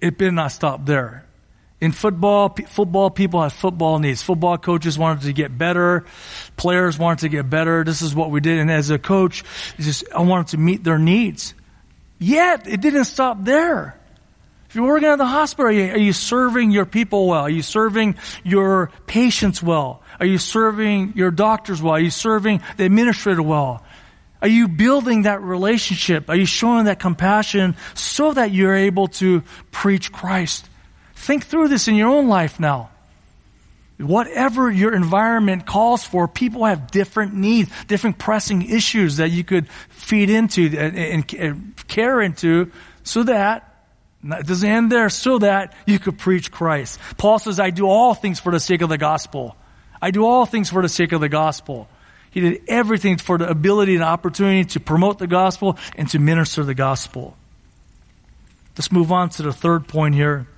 [0.00, 1.23] it better not stop there.
[1.84, 4.22] In football, p- football people have football needs.
[4.22, 6.06] Football coaches wanted to get better.
[6.56, 7.84] Players wanted to get better.
[7.84, 8.58] This is what we did.
[8.58, 9.44] And as a coach,
[9.78, 11.52] just, I wanted to meet their needs.
[12.18, 14.00] Yet, it didn't stop there.
[14.70, 17.42] If you're working at the hospital, are you, are you serving your people well?
[17.42, 20.02] Are you serving your patients well?
[20.18, 21.96] Are you serving your doctors well?
[21.96, 23.84] Are you serving the administrator well?
[24.40, 26.30] Are you building that relationship?
[26.30, 30.70] Are you showing that compassion so that you're able to preach Christ?
[31.24, 32.90] Think through this in your own life now.
[33.96, 39.66] Whatever your environment calls for, people have different needs, different pressing issues that you could
[39.88, 42.70] feed into and, and care into
[43.04, 43.74] so that
[44.22, 47.00] it doesn't end there, so that you could preach Christ.
[47.16, 49.56] Paul says, I do all things for the sake of the gospel.
[50.02, 51.88] I do all things for the sake of the gospel.
[52.32, 56.64] He did everything for the ability and opportunity to promote the gospel and to minister
[56.64, 57.34] the gospel.
[58.76, 60.48] Let's move on to the third point here.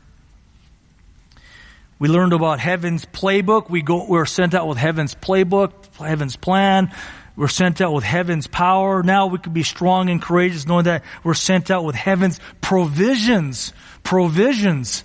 [1.99, 3.71] We learned about heaven's playbook.
[3.71, 6.93] We go, we're sent out with heaven's playbook, heaven's plan.
[7.37, 9.03] We're sent out with heaven's power.
[9.03, 13.73] Now we can be strong and courageous knowing that we're sent out with heaven's provisions.
[14.03, 15.05] Provisions.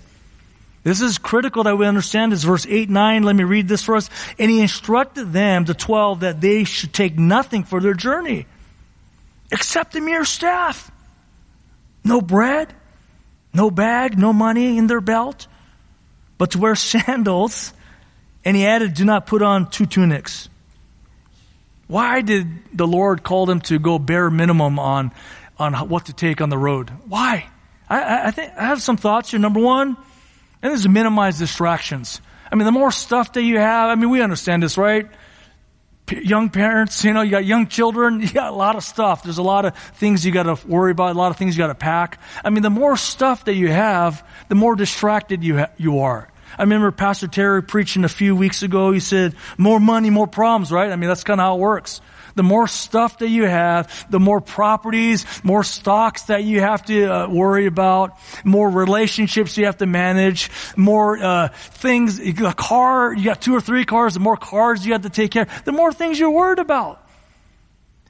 [0.82, 2.42] This is critical that we understand this.
[2.42, 4.10] Verse 8, 9, let me read this for us.
[4.38, 8.46] And he instructed them, the 12, that they should take nothing for their journey
[9.50, 10.90] except a mere staff.
[12.04, 12.74] No bread,
[13.54, 15.46] no bag, no money in their belt
[16.42, 17.72] but to wear sandals.
[18.44, 20.48] And he added, do not put on two tunics.
[21.86, 25.12] Why did the Lord call them to go bare minimum on,
[25.56, 26.90] on what to take on the road?
[27.06, 27.48] Why?
[27.88, 29.38] I, I think I have some thoughts here.
[29.38, 29.96] Number one,
[30.62, 32.20] and this is minimize distractions.
[32.50, 35.08] I mean, the more stuff that you have, I mean, we understand this, right?
[36.06, 39.22] P- young parents, you know, you got young children, you got a lot of stuff.
[39.22, 41.62] There's a lot of things you got to worry about, a lot of things you
[41.62, 42.18] got to pack.
[42.44, 46.28] I mean, the more stuff that you have, the more distracted you ha- you are.
[46.62, 48.92] I remember Pastor Terry preaching a few weeks ago.
[48.92, 50.92] He said, more money, more problems, right?
[50.92, 52.00] I mean, that's kind of how it works.
[52.36, 57.04] The more stuff that you have, the more properties, more stocks that you have to
[57.06, 63.24] uh, worry about, more relationships you have to manage, more uh, things, a car, you
[63.24, 65.72] got two or three cars, the more cars you have to take care of, the
[65.72, 67.04] more things you're worried about.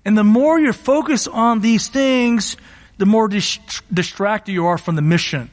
[0.04, 2.58] And the more you're focused on these things,
[2.98, 3.60] the more dis-
[3.90, 5.50] distracted you are from the mission.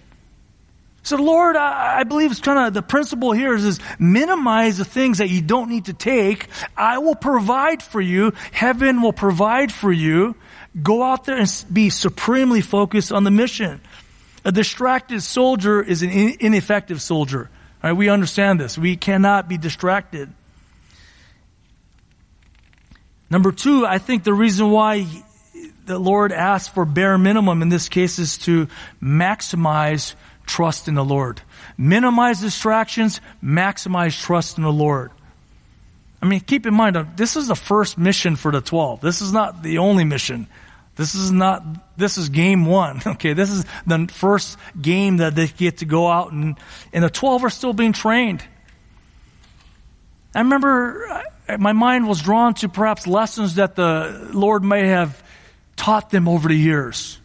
[1.03, 4.85] So Lord, I, I believe it's kind of the principle here is, is minimize the
[4.85, 6.47] things that you don't need to take.
[6.75, 8.33] I will provide for you.
[8.51, 10.35] Heaven will provide for you.
[10.81, 13.81] Go out there and be supremely focused on the mission.
[14.45, 17.49] A distracted soldier is an ineffective soldier.
[17.83, 17.93] Right?
[17.93, 18.77] We understand this.
[18.77, 20.31] We cannot be distracted.
[23.29, 25.05] Number two, I think the reason why
[25.85, 28.67] the Lord asks for bare minimum in this case is to
[29.01, 30.15] maximize
[30.49, 31.41] trust in the Lord.
[31.77, 35.11] Minimize distractions, maximize trust in the Lord.
[36.21, 38.99] I mean, keep in mind, uh, this is the first mission for the 12.
[38.99, 40.47] This is not the only mission.
[40.95, 41.63] This is not,
[41.97, 43.01] this is game one.
[43.07, 46.57] Okay, this is the first game that they get to go out and,
[46.91, 48.43] and the 12 are still being trained.
[50.35, 51.23] I remember
[51.57, 55.21] my mind was drawn to perhaps lessons that the Lord may have
[55.75, 57.18] taught them over the years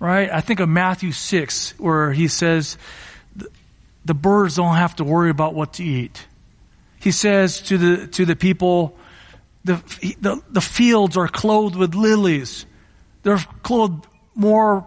[0.00, 0.28] right?
[0.32, 2.76] I think of Matthew 6, where he says,
[4.04, 6.26] the birds don't have to worry about what to eat.
[6.98, 8.96] He says to the, to the people,
[9.64, 9.76] the,
[10.20, 12.66] the, the fields are clothed with lilies.
[13.22, 14.86] They're clothed more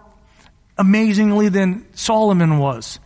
[0.78, 2.99] amazingly than Solomon was.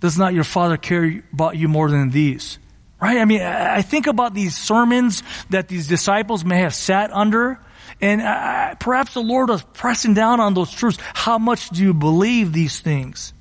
[0.00, 2.58] Does not your father care about you more than these?
[3.00, 3.18] Right?
[3.18, 7.58] I mean, I think about these sermons that these disciples may have sat under
[8.02, 10.98] and perhaps the Lord is pressing down on those truths.
[11.14, 13.32] How much do you believe these things?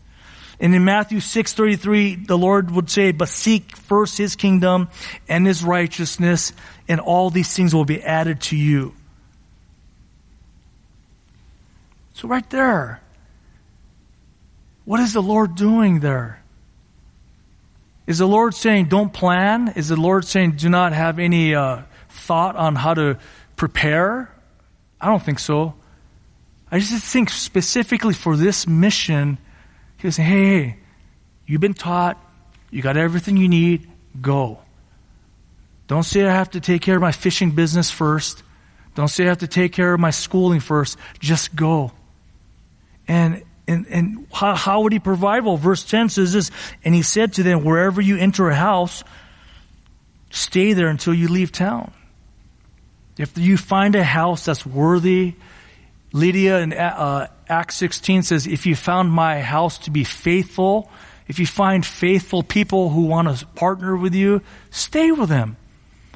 [0.60, 4.90] And in Matthew 6:33, the Lord would say, "But seek first his kingdom
[5.28, 6.54] and his righteousness,
[6.88, 8.94] and all these things will be added to you."
[12.14, 13.02] So right there,
[14.86, 16.44] what is the Lord doing there?
[18.06, 19.74] Is the Lord saying, don't plan?
[19.76, 23.18] Is the Lord saying, do not have any uh, thought on how to
[23.56, 24.30] prepare?
[25.02, 25.74] I don't think so.
[26.72, 29.38] I just think specifically for this mission,
[29.98, 30.78] he was saying, hey, hey,
[31.46, 32.18] you've been taught,
[32.70, 33.90] you got everything you need,
[34.22, 34.60] go.
[35.88, 38.44] Don't say I have to take care of my fishing business first.
[38.96, 40.98] Don't say I have to take care of my schooling first.
[41.20, 41.92] Just go.
[43.08, 45.46] And and, and how, how would he provide?
[45.46, 46.52] Well, verse 10 says this,
[46.84, 49.04] and he said to them, wherever you enter a house,
[50.30, 51.94] stay there until you leave town.
[53.22, 55.36] If you find a house that's worthy,
[56.12, 60.90] Lydia in uh, Acts 16 says, if you found my house to be faithful,
[61.28, 65.56] if you find faithful people who want to partner with you, stay with them.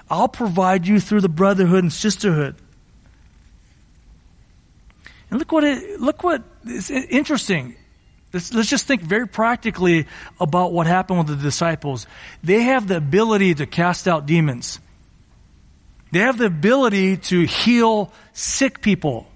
[0.09, 2.55] I'll provide you through the brotherhood and sisterhood.
[5.29, 7.75] And look what it, look what is interesting.
[8.33, 10.07] Let's, let's just think very practically
[10.39, 12.07] about what happened with the disciples.
[12.43, 14.79] They have the ability to cast out demons.
[16.15, 19.27] They have the ability to heal sick people.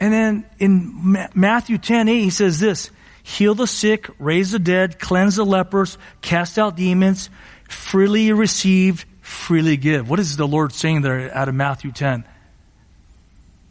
[0.00, 2.90] And then in Matthew 10 8, he says this
[3.22, 7.30] heal the sick, raise the dead, cleanse the lepers, cast out demons,
[7.68, 10.10] freely receive, freely give.
[10.10, 12.24] What is the Lord saying there out of Matthew 10?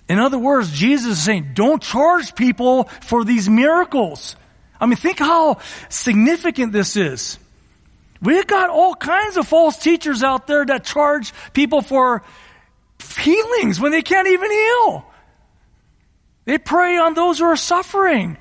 [0.08, 4.38] In other words, Jesus is saying, don't charge people for these miracles.
[4.80, 5.58] I mean, think how
[5.90, 7.38] significant this is.
[8.26, 12.24] We've got all kinds of false teachers out there that charge people for
[13.18, 15.06] healings when they can't even heal.
[16.46, 18.38] They prey on those who are suffering.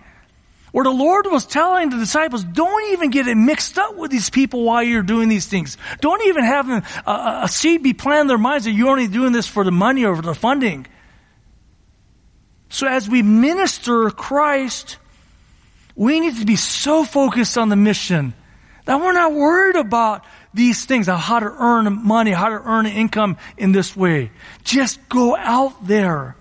[0.72, 4.30] Or the Lord was telling the disciples, don't even get it mixed up with these
[4.30, 5.76] people while you're doing these things.
[6.00, 9.06] Don't even have a, a, a seed be planted in their minds that you're only
[9.06, 10.86] doing this for the money or for the funding.
[12.70, 14.96] So as we minister Christ,
[15.94, 18.34] we need to be so focused on the mission
[18.84, 23.36] that we're not worried about these things, how to earn money, how to earn income
[23.56, 24.30] in this way.
[24.62, 26.36] Just go out there.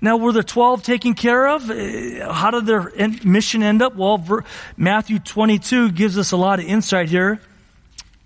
[0.00, 1.68] Now, were the 12 taken care of?
[1.68, 2.92] Uh, how did their
[3.24, 3.96] mission end up?
[3.96, 4.44] Well,
[4.76, 7.40] Matthew 22 gives us a lot of insight here.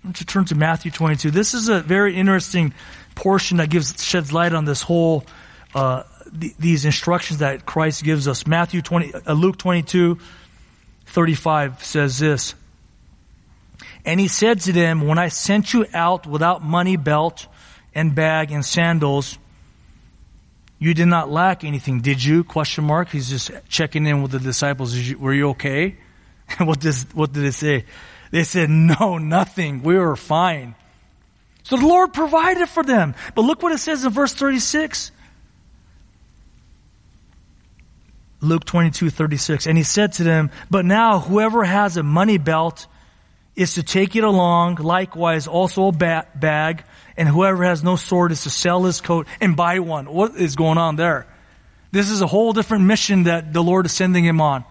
[0.03, 1.31] You turn to Matthew 22?
[1.31, 2.73] This is a very interesting
[3.15, 5.25] portion that gives sheds light on this whole
[5.73, 6.03] uh,
[6.39, 8.45] th- these instructions that Christ gives us.
[8.45, 10.19] Matthew 20, uh, Luke 22,
[11.13, 12.55] 35 says this.
[14.03, 17.47] And he said to them, when I sent you out without money, belt,
[17.93, 19.37] and bag, and sandals,
[20.79, 22.43] you did not lack anything, did you?
[22.43, 23.09] Question mark.
[23.09, 24.95] He's just checking in with the disciples.
[24.95, 25.95] You, were you okay?
[26.57, 27.85] what, does, what did they say?
[28.31, 29.83] They said, no, nothing.
[29.83, 30.73] We were fine.
[31.61, 33.13] So the Lord provided for them.
[33.35, 35.11] But look what it says in verse 36.
[38.43, 39.67] Luke 22, 36.
[39.67, 42.87] And he said to them, But now whoever has a money belt
[43.55, 46.83] is to take it along, likewise also a ba- bag,
[47.15, 50.05] and whoever has no sword is to sell his coat and buy one.
[50.11, 51.27] What is going on there?
[51.91, 54.65] This is a whole different mission that the Lord is sending him on.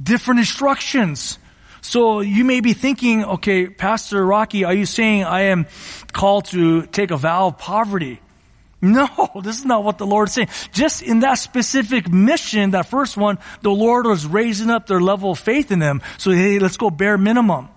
[0.00, 1.38] Different instructions.
[1.80, 5.66] So you may be thinking, okay, Pastor Rocky, are you saying I am
[6.12, 8.20] called to take a vow of poverty?
[8.82, 9.08] No,
[9.42, 10.48] this is not what the Lord is saying.
[10.70, 15.32] Just in that specific mission, that first one, the Lord was raising up their level
[15.32, 16.00] of faith in them.
[16.16, 17.70] So hey, let's go bare minimum.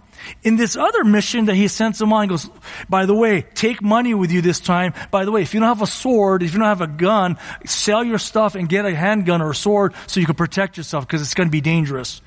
[0.44, 2.48] In this other mission that he sends them on, he goes,
[2.88, 4.94] by the way, take money with you this time.
[5.10, 7.40] By the way, if you don't have a sword, if you don't have a gun,
[7.66, 11.08] sell your stuff and get a handgun or a sword so you can protect yourself
[11.08, 12.22] because it's going to be dangerous.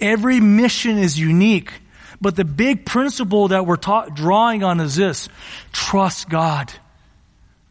[0.00, 1.72] Every mission is unique.
[2.20, 5.28] But the big principle that we're ta- drawing on is this.
[5.72, 6.72] Trust God.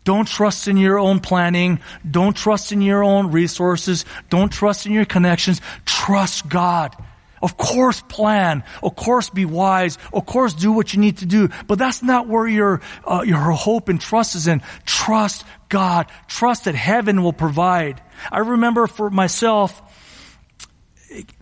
[0.08, 1.82] Don't trust in your own planning.
[2.10, 4.06] Don't trust in your own resources.
[4.30, 5.60] Don't trust in your connections.
[5.84, 6.96] Trust God.
[7.42, 8.64] Of course plan.
[8.82, 9.98] Of course be wise.
[10.14, 11.50] Of course do what you need to do.
[11.68, 14.62] But that's not where your, uh, your hope and trust is in.
[14.86, 16.06] Trust God.
[16.30, 18.02] Trust that heaven will provide.
[18.32, 19.82] I remember for myself,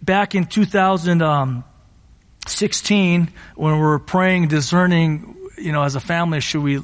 [0.02, 6.82] back in 2016, when we were praying, discerning, you know, as a family, should we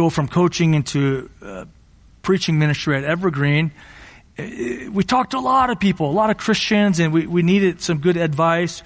[0.00, 1.66] go from coaching into uh,
[2.22, 3.70] preaching ministry at Evergreen,
[4.38, 7.42] uh, we talked to a lot of people, a lot of Christians, and we, we
[7.42, 8.82] needed some good advice.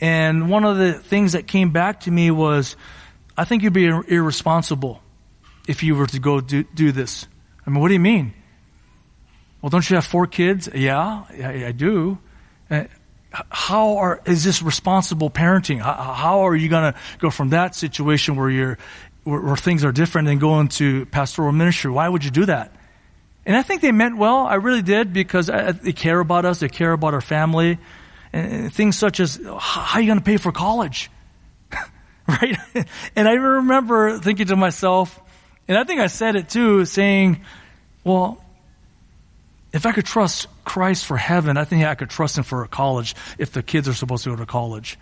[0.00, 2.76] And one of the things that came back to me was,
[3.36, 5.00] I think you'd be irresponsible
[5.68, 7.28] if you were to go do, do this.
[7.64, 8.34] I mean, what do you mean?
[9.62, 10.68] Well, don't you have four kids?
[10.74, 12.18] Yeah, I, I do.
[12.70, 12.84] Uh,
[13.50, 15.78] how are, is this responsible parenting?
[15.80, 18.78] How, how are you going to go from that situation where you're
[19.26, 21.90] where, where things are different and go into pastoral ministry.
[21.90, 22.72] Why would you do that?
[23.44, 24.46] And I think they meant well.
[24.46, 26.60] I really did because I, they care about us.
[26.60, 27.78] They care about our family.
[28.32, 31.10] And, and things such as, how are you going to pay for college?
[32.28, 32.56] right?
[33.16, 35.20] and I remember thinking to myself,
[35.66, 37.40] and I think I said it too, saying,
[38.04, 38.42] well,
[39.72, 43.16] if I could trust Christ for heaven, I think I could trust Him for college
[43.38, 44.98] if the kids are supposed to go to college.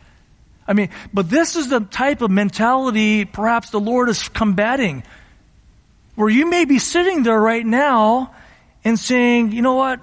[0.66, 5.02] I mean, but this is the type of mentality perhaps the Lord is combating.
[6.14, 8.34] Where you may be sitting there right now
[8.84, 10.00] and saying, you know what?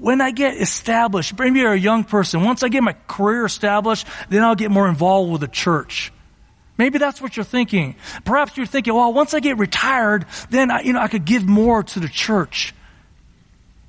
[0.00, 4.06] When I get established, maybe you're a young person, once I get my career established,
[4.28, 6.12] then I'll get more involved with the church.
[6.76, 7.94] Maybe that's what you're thinking.
[8.24, 11.46] Perhaps you're thinking, well, once I get retired, then I, you know, I could give
[11.46, 12.74] more to the church.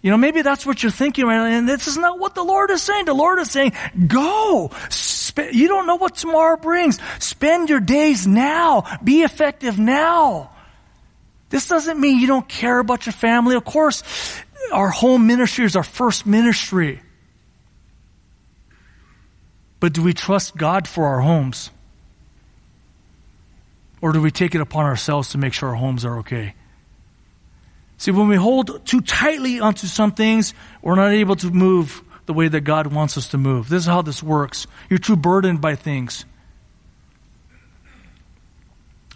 [0.06, 2.70] You know, maybe that's what you're thinking, right and this is not what the Lord
[2.70, 3.06] is saying.
[3.06, 3.72] The Lord is saying,
[4.06, 4.70] go,
[5.52, 7.00] you don't know what tomorrow brings.
[7.18, 8.84] Spend your days now.
[9.04, 10.52] Be effective now.
[11.50, 13.56] This doesn't mean you don't care about your family.
[13.56, 14.04] Of course,
[14.72, 17.02] our home ministry is our first ministry.
[19.80, 21.72] But do we trust God for our homes?
[24.04, 26.54] Or do we take it upon ourselves to make sure our homes are okay?
[27.98, 32.34] See, when we hold too tightly onto some things, we're not able to move the
[32.34, 33.70] way that God wants us to move.
[33.70, 34.68] This is how this works.
[34.90, 36.26] You're too burdened by things.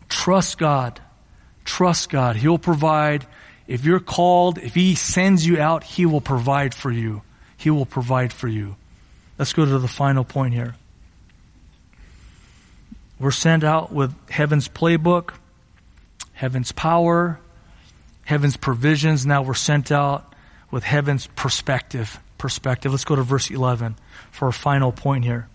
[0.08, 1.02] Trust God.
[1.66, 2.36] Trust God.
[2.36, 3.26] He'll provide.
[3.68, 7.22] If you're called, if He sends you out, He will provide for you.
[7.58, 8.76] He will provide for you.
[9.38, 10.76] Let's go to the final point here.
[13.20, 15.34] We're sent out with heaven's playbook,
[16.34, 17.40] heaven's power,
[18.30, 19.26] heaven's provisions.
[19.26, 20.36] Now we're sent out
[20.70, 22.92] with heaven's perspective perspective.
[22.92, 23.96] Let's go to verse 11
[24.30, 25.48] for our final point here.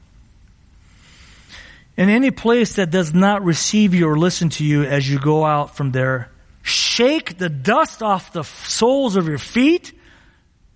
[1.96, 5.44] In any place that does not receive you or listen to you as you go
[5.44, 9.92] out from there, shake the dust off the soles of your feet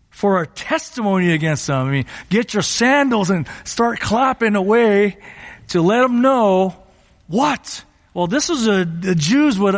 [0.08, 1.84] for a testimony against them.
[1.84, 5.18] I mean, get your sandals and start clapping away
[5.70, 6.76] to let them know
[7.26, 7.84] what?
[8.18, 9.76] Well, this was a, the Jews would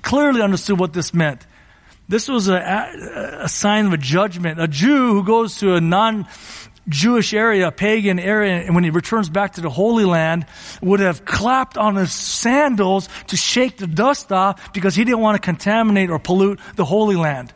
[0.00, 1.46] clearly understood what this meant.
[2.08, 4.58] This was a, a sign of a judgment.
[4.58, 6.26] A Jew who goes to a non
[6.88, 10.46] Jewish area, a pagan area, and when he returns back to the Holy Land,
[10.80, 15.34] would have clapped on his sandals to shake the dust off because he didn't want
[15.34, 17.52] to contaminate or pollute the Holy Land.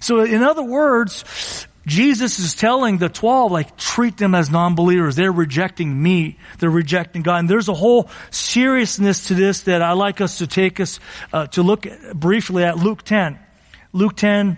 [0.00, 5.16] So in other words, Jesus is telling the 12, like, treat them as non-believers.
[5.16, 6.38] They're rejecting me.
[6.60, 7.40] They're rejecting God.
[7.40, 11.00] And there's a whole seriousness to this that I like us to take us,
[11.32, 13.40] uh, to look briefly at Luke 10.
[13.92, 14.56] Luke 10,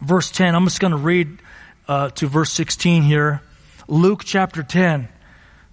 [0.00, 0.54] verse 10.
[0.54, 1.38] I'm just going to read
[1.86, 3.42] uh, to verse 16 here.
[3.86, 5.06] Luke chapter 10.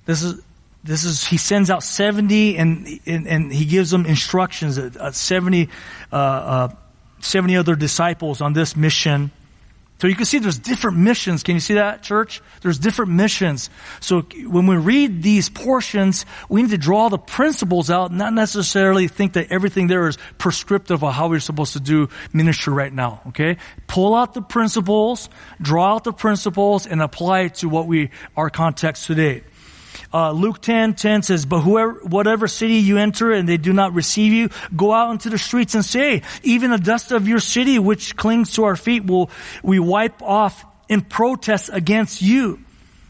[0.05, 0.41] This is
[0.84, 5.69] this is, he sends out 70 and, and, and he gives them instructions, uh, 70,
[6.11, 6.67] uh, uh,
[7.21, 9.32] 70 other disciples on this mission.
[10.00, 11.41] So you can see there's different missions.
[11.43, 12.41] Can you see that, church?
[12.62, 13.70] There's different missions.
[14.02, 19.08] So when we read these portions, we need to draw the principles out, not necessarily
[19.08, 23.22] think that everything there is prescriptive of how we're supposed to do ministry right now.
[23.28, 23.56] Okay?
[23.88, 25.30] Pull out the principles,
[25.62, 29.43] draw out the principles, and apply it to what we, our context today.
[30.14, 33.93] Uh, Luke 10, 10 says, But whoever, whatever city you enter and they do not
[33.93, 37.80] receive you, go out into the streets and say, Even the dust of your city
[37.80, 39.30] which clings to our feet will
[39.64, 42.60] we wipe off in protest against you.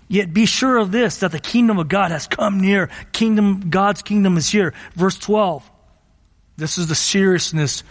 [0.07, 2.89] Yet be sure of this, that the kingdom of God has come near.
[3.11, 4.73] Kingdom, God's kingdom is here.
[4.93, 5.69] Verse 12.
[6.57, 7.83] This is the seriousness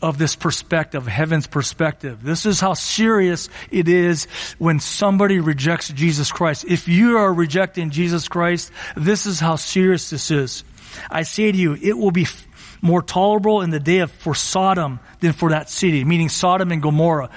[0.00, 2.22] of this perspective, heaven's perspective.
[2.22, 4.26] This is how serious it is
[4.58, 6.64] when somebody rejects Jesus Christ.
[6.68, 10.64] If you are rejecting Jesus Christ, this is how serious this is.
[11.10, 12.26] I say to you, it will be
[12.80, 16.80] more tolerable in the day of for Sodom than for that city, meaning Sodom and
[16.80, 17.30] Gomorrah,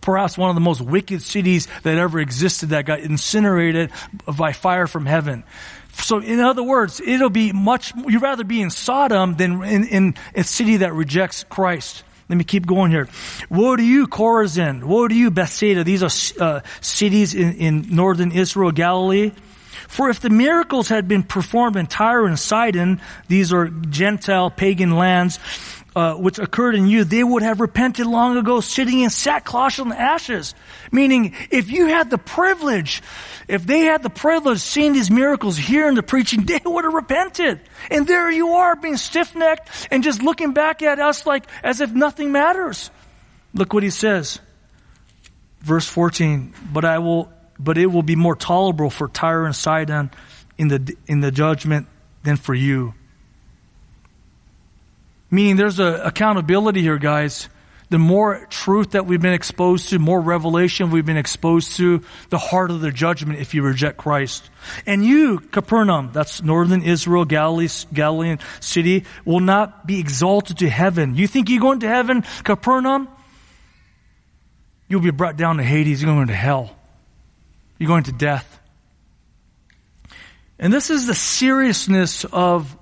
[0.00, 3.90] perhaps one of the most wicked cities that ever existed that got incinerated
[4.26, 5.44] by fire from heaven.
[5.92, 10.14] So in other words, it'll be much, you'd rather be in Sodom than in, in
[10.34, 12.04] a city that rejects Christ.
[12.28, 13.08] Let me keep going here.
[13.50, 14.82] Woe to you, Chorazin.
[14.82, 15.84] Woe to you, Bethsaida.
[15.84, 19.32] These are uh, cities in, in northern Israel, Galilee.
[19.88, 24.96] For if the miracles had been performed in Tyre and Sidon, these are Gentile pagan
[24.96, 25.38] lands,
[25.96, 29.94] uh, which occurred in you, they would have repented long ago, sitting in sackcloth and
[29.94, 30.54] ashes.
[30.92, 33.02] Meaning, if you had the privilege,
[33.48, 37.60] if they had the privilege seeing these miracles, hearing the preaching, they would have repented.
[37.90, 41.90] And there you are, being stiff-necked and just looking back at us like as if
[41.92, 42.90] nothing matters.
[43.54, 44.38] Look what he says.
[45.60, 50.10] Verse 14, but I will, but it will be more tolerable for Tyre and Sidon
[50.58, 51.86] in the, in the judgment
[52.22, 52.92] than for you.
[55.30, 57.48] Meaning there's a accountability here, guys.
[57.88, 62.38] The more truth that we've been exposed to, more revelation we've been exposed to, the
[62.38, 64.48] harder the judgment if you reject Christ.
[64.86, 71.14] And you, Capernaum, that's northern Israel, Galilee, Galilean city, will not be exalted to heaven.
[71.14, 73.08] You think you're going to heaven, Capernaum?
[74.88, 76.02] You'll be brought down to Hades.
[76.02, 76.76] You're going to hell.
[77.78, 78.60] You're going to death.
[80.58, 82.76] And this is the seriousness of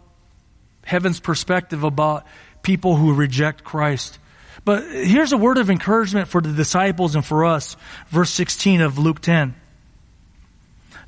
[0.84, 2.26] heaven's perspective about
[2.62, 4.18] people who reject Christ.
[4.64, 7.76] But here's a word of encouragement for the disciples and for us.
[8.08, 9.54] Verse 16 of Luke 10.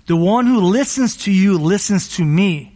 [0.07, 2.73] The one who listens to you listens to me.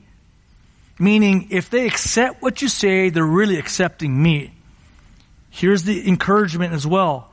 [0.99, 4.53] Meaning, if they accept what you say, they're really accepting me.
[5.49, 7.31] Here's the encouragement as well.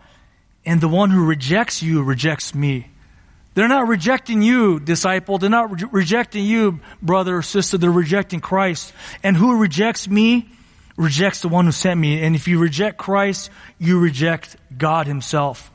[0.65, 2.87] And the one who rejects you rejects me.
[3.57, 5.39] They're not rejecting you, disciple.
[5.39, 7.79] They're not re- rejecting you, brother or sister.
[7.79, 8.93] They're rejecting Christ.
[9.23, 10.47] And who rejects me
[10.95, 12.21] rejects the one who sent me.
[12.21, 13.49] And if you reject Christ,
[13.79, 15.71] you reject God Himself.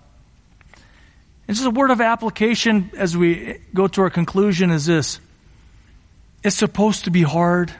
[1.48, 5.18] And just a word of application as we go to our conclusion is this.
[6.44, 7.72] It's supposed to be hard.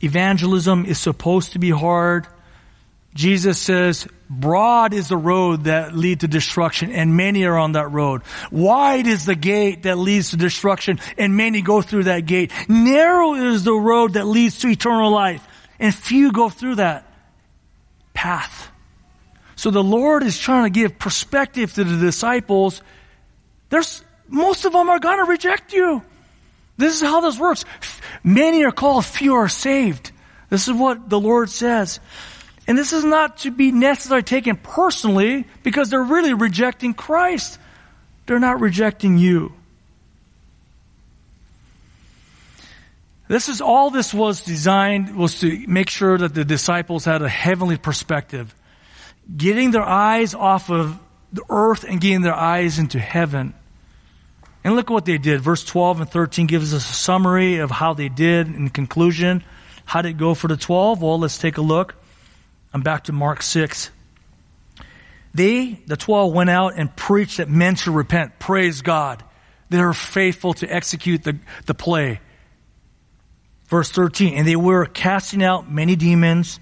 [0.00, 2.26] Evangelism is supposed to be hard.
[3.14, 7.90] Jesus says, broad is the road that lead to destruction and many are on that
[7.90, 8.22] road.
[8.50, 12.52] Wide is the gate that leads to destruction and many go through that gate.
[12.68, 15.46] Narrow is the road that leads to eternal life
[15.78, 17.06] and few go through that
[18.14, 18.70] path.
[19.56, 22.80] So the Lord is trying to give perspective to the disciples.
[23.68, 26.02] There's, most of them are going to reject you.
[26.78, 27.64] This is how this works.
[28.24, 30.10] Many are called, few are saved.
[30.48, 32.00] This is what the Lord says.
[32.66, 37.58] And this is not to be necessarily taken personally because they're really rejecting Christ.
[38.26, 39.52] They're not rejecting you.
[43.28, 47.28] This is all this was designed was to make sure that the disciples had a
[47.28, 48.54] heavenly perspective.
[49.34, 51.00] Getting their eyes off of
[51.32, 53.54] the earth and getting their eyes into heaven.
[54.64, 55.40] And look what they did.
[55.40, 59.42] Verse 12 and 13 gives us a summary of how they did in conclusion.
[59.84, 61.02] How did it go for the 12?
[61.02, 61.96] Well, let's take a look.
[62.72, 63.90] I'm back to Mark 6.
[65.34, 68.38] They, the 12, went out and preached that men should repent.
[68.38, 69.24] Praise God.
[69.70, 72.20] They were faithful to execute the, the play.
[73.66, 76.60] Verse 13, and they were casting out many demons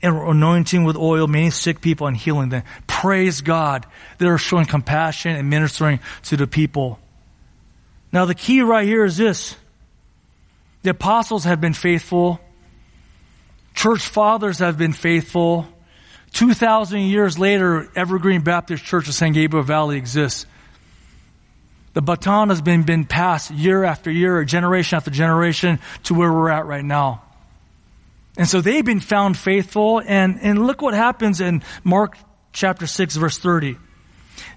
[0.00, 2.62] and were anointing with oil many sick people and healing them.
[2.86, 3.86] Praise God.
[4.18, 6.98] They are showing compassion and ministering to the people.
[8.12, 9.56] Now the key right here is this.
[10.82, 12.40] The apostles have been faithful
[13.74, 15.66] Church fathers have been faithful.
[16.32, 20.46] 2,000 years later, Evergreen Baptist Church of San Gabriel Valley exists.
[21.94, 26.48] The baton has been, been passed year after year, generation after generation to where we're
[26.48, 27.22] at right now.
[28.36, 30.00] And so they've been found faithful.
[30.04, 32.16] And, and look what happens in Mark
[32.52, 33.76] chapter 6, verse 30.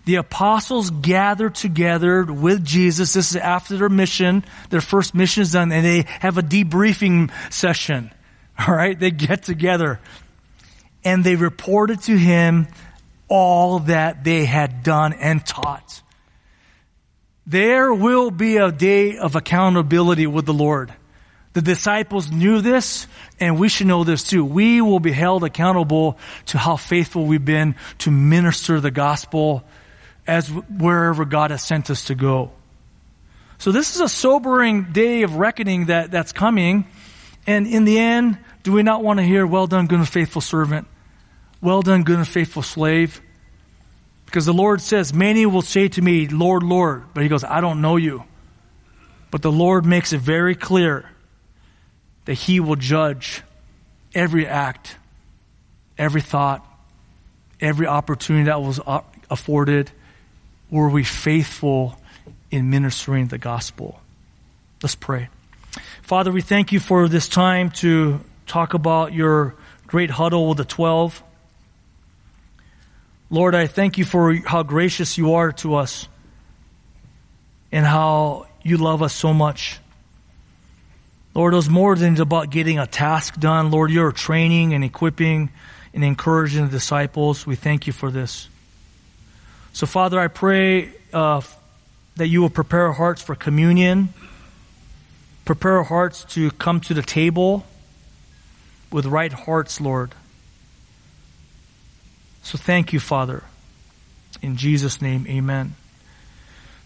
[0.06, 3.14] The apostles gathered together with Jesus.
[3.14, 4.46] This is after their mission.
[4.70, 8.12] Their first mission is done, and they have a debriefing session.
[8.60, 8.98] All right?
[8.98, 10.00] They get together.
[11.04, 12.68] And they reported to him
[13.28, 16.02] all that they had done and taught.
[17.48, 20.94] There will be a day of accountability with the Lord.
[21.54, 23.08] The disciples knew this,
[23.40, 24.44] and we should know this too.
[24.44, 29.64] We will be held accountable to how faithful we've been to minister the gospel
[30.28, 32.52] as wherever God has sent us to go.
[33.58, 36.88] So this is a sobering day of reckoning that, that's coming.
[37.48, 40.42] And in the end, do we not want to hear, well done, good and faithful
[40.42, 40.88] servant?
[41.62, 43.22] Well done, good and faithful slave?
[44.26, 47.04] Because the Lord says, Many will say to me, Lord, Lord.
[47.14, 48.24] But he goes, I don't know you.
[49.32, 51.10] But the Lord makes it very clear
[52.26, 53.44] that he will judge
[54.14, 54.96] every act,
[55.98, 56.66] every thought,
[57.60, 59.92] every opportunity that was uh, afforded.
[60.72, 62.00] Were we faithful
[62.50, 64.00] in ministering the gospel?
[64.82, 65.30] Let's pray.
[66.06, 69.56] Father, we thank you for this time to talk about your
[69.88, 71.24] great huddle with the 12.
[73.32, 76.08] Lord, I thank you for how gracious you are to us
[77.72, 79.80] and how you love us so much.
[81.34, 83.72] Lord, it was more than about getting a task done.
[83.72, 85.50] Lord, you're training and equipping
[85.92, 87.48] and encouraging the disciples.
[87.48, 88.48] We thank you for this.
[89.74, 91.42] So, Father, I pray uh,
[92.18, 94.14] that you will prepare our hearts for communion,
[95.46, 97.66] prepare our hearts to come to the table
[98.92, 100.14] with right hearts, Lord.
[102.42, 103.44] So thank you, Father.
[104.42, 105.76] In Jesus' name, amen.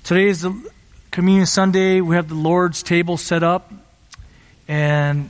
[0.03, 0.71] Today is the
[1.11, 2.01] Communion Sunday.
[2.01, 3.71] We have the Lord's table set up.
[4.67, 5.29] And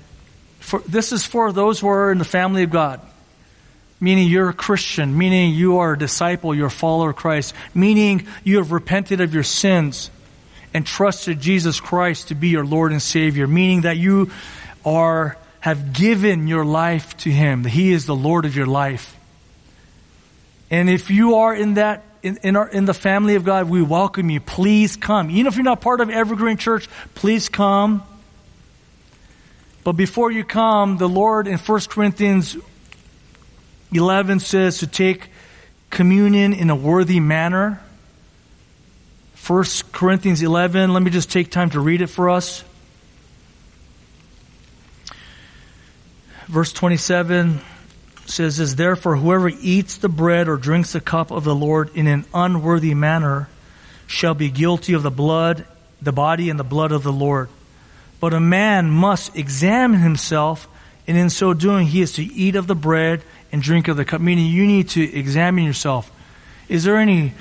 [0.60, 3.00] for, this is for those who are in the family of God.
[4.02, 8.28] Meaning you're a Christian, meaning you are a disciple, you're a follower of Christ, meaning
[8.44, 10.10] you have repented of your sins
[10.74, 14.32] and trusted Jesus Christ to be your Lord and Savior, meaning that you
[14.86, 19.16] are, have given your life to Him, that He is the Lord of your life.
[20.72, 23.82] And if you are in that in, in, our, in the family of God, we
[23.82, 24.40] welcome you.
[24.42, 25.32] Please come.
[25.32, 28.04] Even if you're not part of Evergreen Church, please come.
[29.84, 32.58] But before you come, the Lord in 1 Corinthians
[33.94, 35.30] 11 says to take
[35.90, 37.82] communion in a worthy manner.
[39.46, 42.64] 1 Corinthians 11, let me just take time to read it for us.
[46.48, 47.62] Verse 27
[48.26, 52.08] says this, therefore whoever eats the bread or drinks the cup of the Lord in
[52.08, 53.50] an unworthy manner
[54.08, 55.66] shall be guilty of the blood,
[56.02, 57.50] the body and the blood of the Lord.
[58.20, 60.68] But a man must examine himself,
[61.08, 64.06] and in so doing he is to eat of the bread and drink of the
[64.06, 64.20] cup.
[64.20, 66.12] Meaning you need to examine yourself.
[66.68, 67.34] Is there any,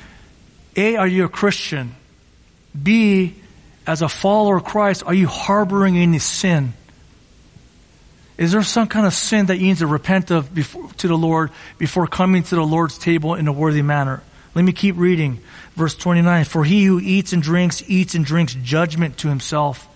[0.79, 1.95] A, are you a Christian?
[2.81, 3.35] B,
[3.85, 6.73] as a follower of Christ, are you harboring any sin?
[8.37, 11.19] Is there some kind of sin that you need to repent of before, to the
[11.19, 14.23] Lord before coming to the Lord's table in a worthy manner?
[14.55, 15.41] Let me keep reading.
[15.75, 16.45] Verse 29.
[16.45, 19.89] For he who eats and drinks, eats and drinks judgment to himself,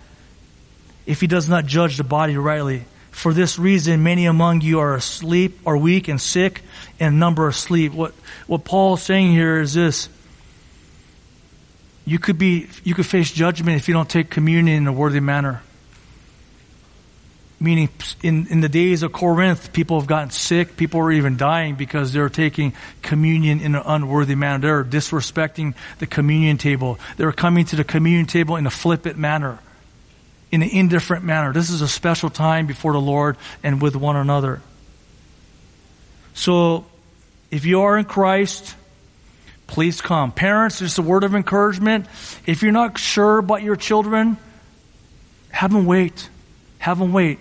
[1.06, 2.86] if he does not judge the body rightly.
[3.12, 6.62] For this reason, many among you are asleep, are weak and sick,
[6.98, 7.92] and number asleep.
[7.92, 8.14] What,
[8.48, 10.08] what Paul is saying here is this.
[12.04, 15.20] You could be, you could face judgment if you don't take communion in a worthy
[15.20, 15.62] manner
[17.62, 17.88] meaning
[18.22, 20.76] in, in the days of Corinth, people have gotten sick.
[20.76, 22.72] People are even dying because they're taking
[23.02, 24.58] communion in an unworthy manner.
[24.58, 26.98] They're disrespecting the communion table.
[27.16, 29.60] They're coming to the communion table in a flippant manner,
[30.50, 31.52] in an indifferent manner.
[31.52, 34.60] This is a special time before the Lord and with one another.
[36.34, 36.84] So,
[37.50, 38.74] if you are in Christ,
[39.72, 40.32] please come.
[40.32, 42.04] Parents, just a word of encouragement.
[42.46, 44.36] If you're not sure about your children,
[45.50, 46.28] have them wait.
[46.78, 47.38] Have them wait.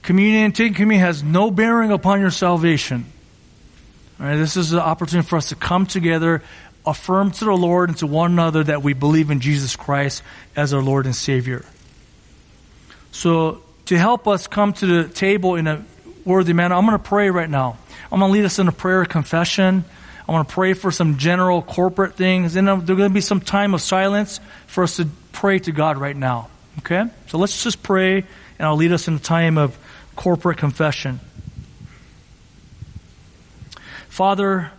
[0.00, 3.04] Communion and taking communion has no bearing upon your salvation.
[4.18, 6.42] All right, this is an opportunity for us to come together,
[6.86, 10.22] affirm to the Lord and to one another that we believe in Jesus Christ
[10.56, 11.66] as our Lord and Savior.
[13.12, 15.84] So, to help us come to the table in a
[16.24, 17.76] worthy manner, I'm going to pray right now.
[18.10, 19.84] I'm going to lead us in a prayer of confession.
[20.28, 22.56] I want to pray for some general corporate things.
[22.56, 25.98] And there's going to be some time of silence for us to pray to God
[25.98, 26.48] right now.
[26.78, 27.04] Okay?
[27.28, 28.16] So let's just pray,
[28.58, 29.76] and I'll lead us in a time of
[30.16, 31.20] corporate confession.
[34.08, 34.70] Father,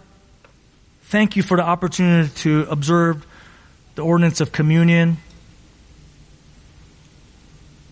[1.03, 3.25] thank you for the opportunity to observe
[3.95, 5.17] the ordinance of communion.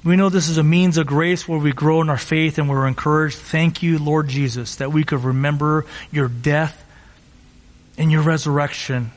[0.03, 2.69] We know this is a means of grace where we grow in our faith and
[2.69, 3.37] we're encouraged.
[3.37, 6.83] Thank you, Lord Jesus, that we could remember your death
[7.97, 9.11] and your resurrection,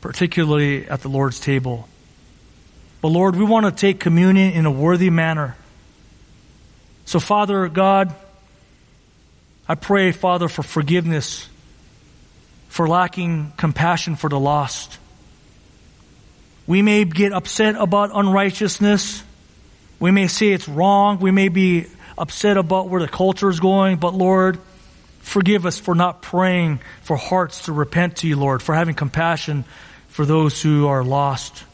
[0.00, 1.88] particularly at the Lord's table.
[3.00, 5.56] But Lord, we want to take communion in a worthy manner.
[7.04, 8.14] So, Father God,
[9.68, 11.48] I pray, Father, for forgiveness,
[12.68, 14.98] for lacking compassion for the lost.
[16.66, 19.22] We may get upset about unrighteousness.
[19.98, 21.18] We may say it's wrong.
[21.18, 24.58] We may be upset about where the culture is going, but Lord,
[25.22, 29.64] forgive us for not praying for hearts to repent to you, Lord, for having compassion
[30.08, 31.64] for those who are lost.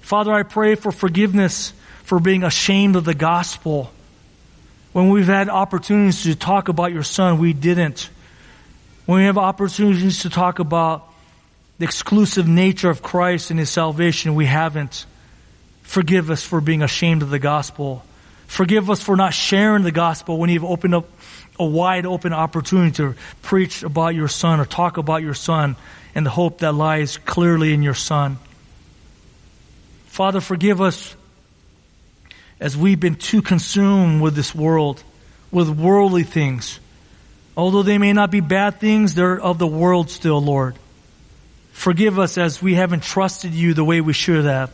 [0.00, 1.72] Father, I pray for forgiveness
[2.04, 3.92] for being ashamed of the gospel.
[4.92, 8.10] When we've had opportunities to talk about your son, we didn't.
[9.06, 11.08] When we have opportunities to talk about
[11.78, 15.06] the exclusive nature of Christ and his salvation, we haven't.
[15.82, 18.04] Forgive us for being ashamed of the gospel.
[18.46, 21.19] Forgive us for not sharing the gospel when you've opened up
[21.60, 25.76] a wide open opportunity to preach about your son or talk about your son
[26.14, 28.38] and the hope that lies clearly in your son.
[30.06, 31.14] Father, forgive us
[32.58, 35.02] as we've been too consumed with this world,
[35.50, 36.80] with worldly things.
[37.56, 40.76] Although they may not be bad things, they're of the world still, Lord.
[41.72, 44.72] Forgive us as we haven't trusted you the way we should have.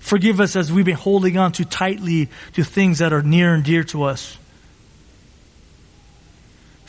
[0.00, 3.62] Forgive us as we've been holding on too tightly to things that are near and
[3.62, 4.38] dear to us.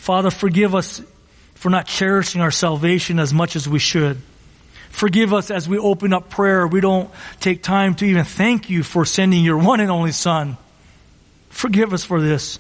[0.05, 1.01] Father, forgive us
[1.55, 4.21] for not cherishing our salvation as much as we should.
[4.91, 6.67] Forgive us as we open up prayer.
[6.67, 10.57] We don't take time to even thank you for sending your one and only Son.
[11.49, 12.59] Forgive us for this.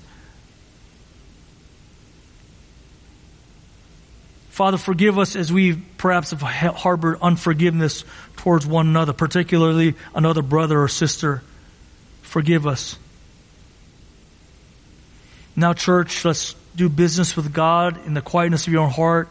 [4.49, 8.05] Father, forgive us as we perhaps have harbored unforgiveness
[8.37, 11.43] towards one another, particularly another brother or sister.
[12.23, 12.97] Forgive us.
[15.55, 19.29] Now, church, let's do business with God in the quietness of your own heart.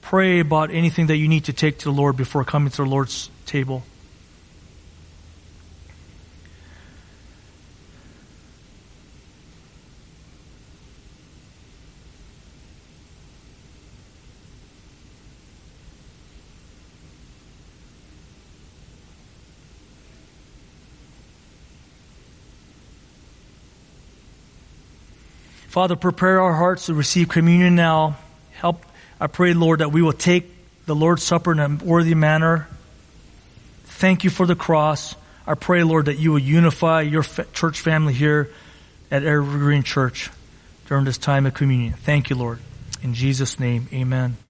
[0.00, 2.88] Pray about anything that you need to take to the Lord before coming to the
[2.88, 3.84] Lord's table.
[25.72, 28.18] Father, prepare our hearts to receive communion now.
[28.52, 28.84] Help,
[29.18, 30.52] I pray, Lord, that we will take
[30.84, 32.68] the Lord's Supper in a worthy manner.
[33.84, 35.14] Thank you for the cross.
[35.46, 38.50] I pray, Lord, that you will unify your church family here
[39.10, 40.28] at Evergreen Church
[40.88, 41.94] during this time of communion.
[41.94, 42.58] Thank you, Lord.
[43.02, 44.36] In Jesus' name, amen.